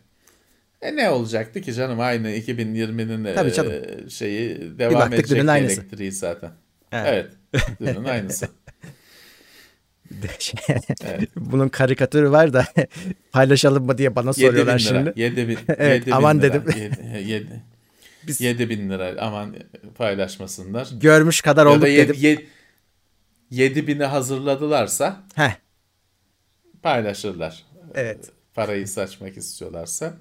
[0.82, 3.74] E ne olacaktı ki canım aynı 2020'nin Tabii e, canım.
[4.10, 6.52] şeyi devam edecek elektriği zaten.
[6.92, 7.26] Evet.
[7.54, 7.68] Evet.
[7.82, 8.48] Dünün aynısı.
[11.04, 11.30] Evet.
[11.36, 12.66] Bunun karikatürü var da
[13.32, 15.14] paylaşalım mı diye bana 7 bin soruyorlar şimdi.
[15.16, 16.54] 7 bin, Evet, bin aman lira.
[16.54, 16.92] dedim.
[17.26, 17.48] 7,
[18.28, 19.56] Biz 7 bin lira aman
[19.98, 20.90] paylaşmasınlar.
[21.02, 22.16] görmüş kadar Ya olduk da dedim.
[22.20, 22.48] 7,
[23.52, 25.56] 7 bini hazırladılarsa Heh,
[26.84, 27.66] paylaşırlar.
[27.96, 28.32] evet.
[28.54, 30.14] Parayı saçmak istiyorlarsa.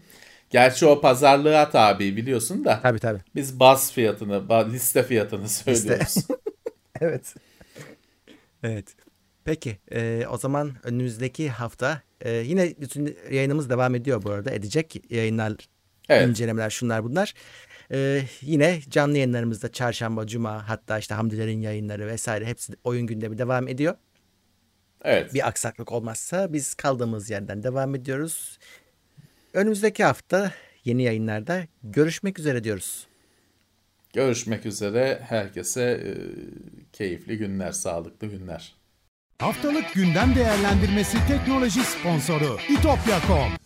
[0.50, 2.80] Gerçi o pazarlığa tabi biliyorsun da.
[2.82, 3.20] Tabii tabii.
[3.34, 6.14] Biz baz fiyatını, liste fiyatını söylüyoruz.
[7.00, 7.34] Evet.
[8.62, 8.94] Evet.
[9.44, 14.50] Peki e, o zaman önümüzdeki hafta e, yine bütün yayınımız devam ediyor bu arada.
[14.50, 15.52] Edecek yayınlar,
[16.08, 16.28] Evet.
[16.28, 17.34] incelemeler şunlar bunlar.
[17.92, 23.68] E, yine canlı yayınlarımızda çarşamba, cuma hatta işte Hamdilerin yayınları vesaire hepsi oyun gündemi devam
[23.68, 23.94] ediyor.
[25.04, 25.34] Evet.
[25.34, 28.58] Bir aksaklık olmazsa biz kaldığımız yerden devam ediyoruz.
[29.52, 30.52] Önümüzdeki hafta
[30.84, 33.06] yeni yayınlarda görüşmek üzere diyoruz.
[34.12, 35.20] Görüşmek üzere.
[35.28, 36.12] Herkese e,
[36.92, 38.74] keyifli günler, sağlıklı günler.
[39.38, 43.65] Haftalık gündem değerlendirmesi teknoloji sponsoru itopya.com.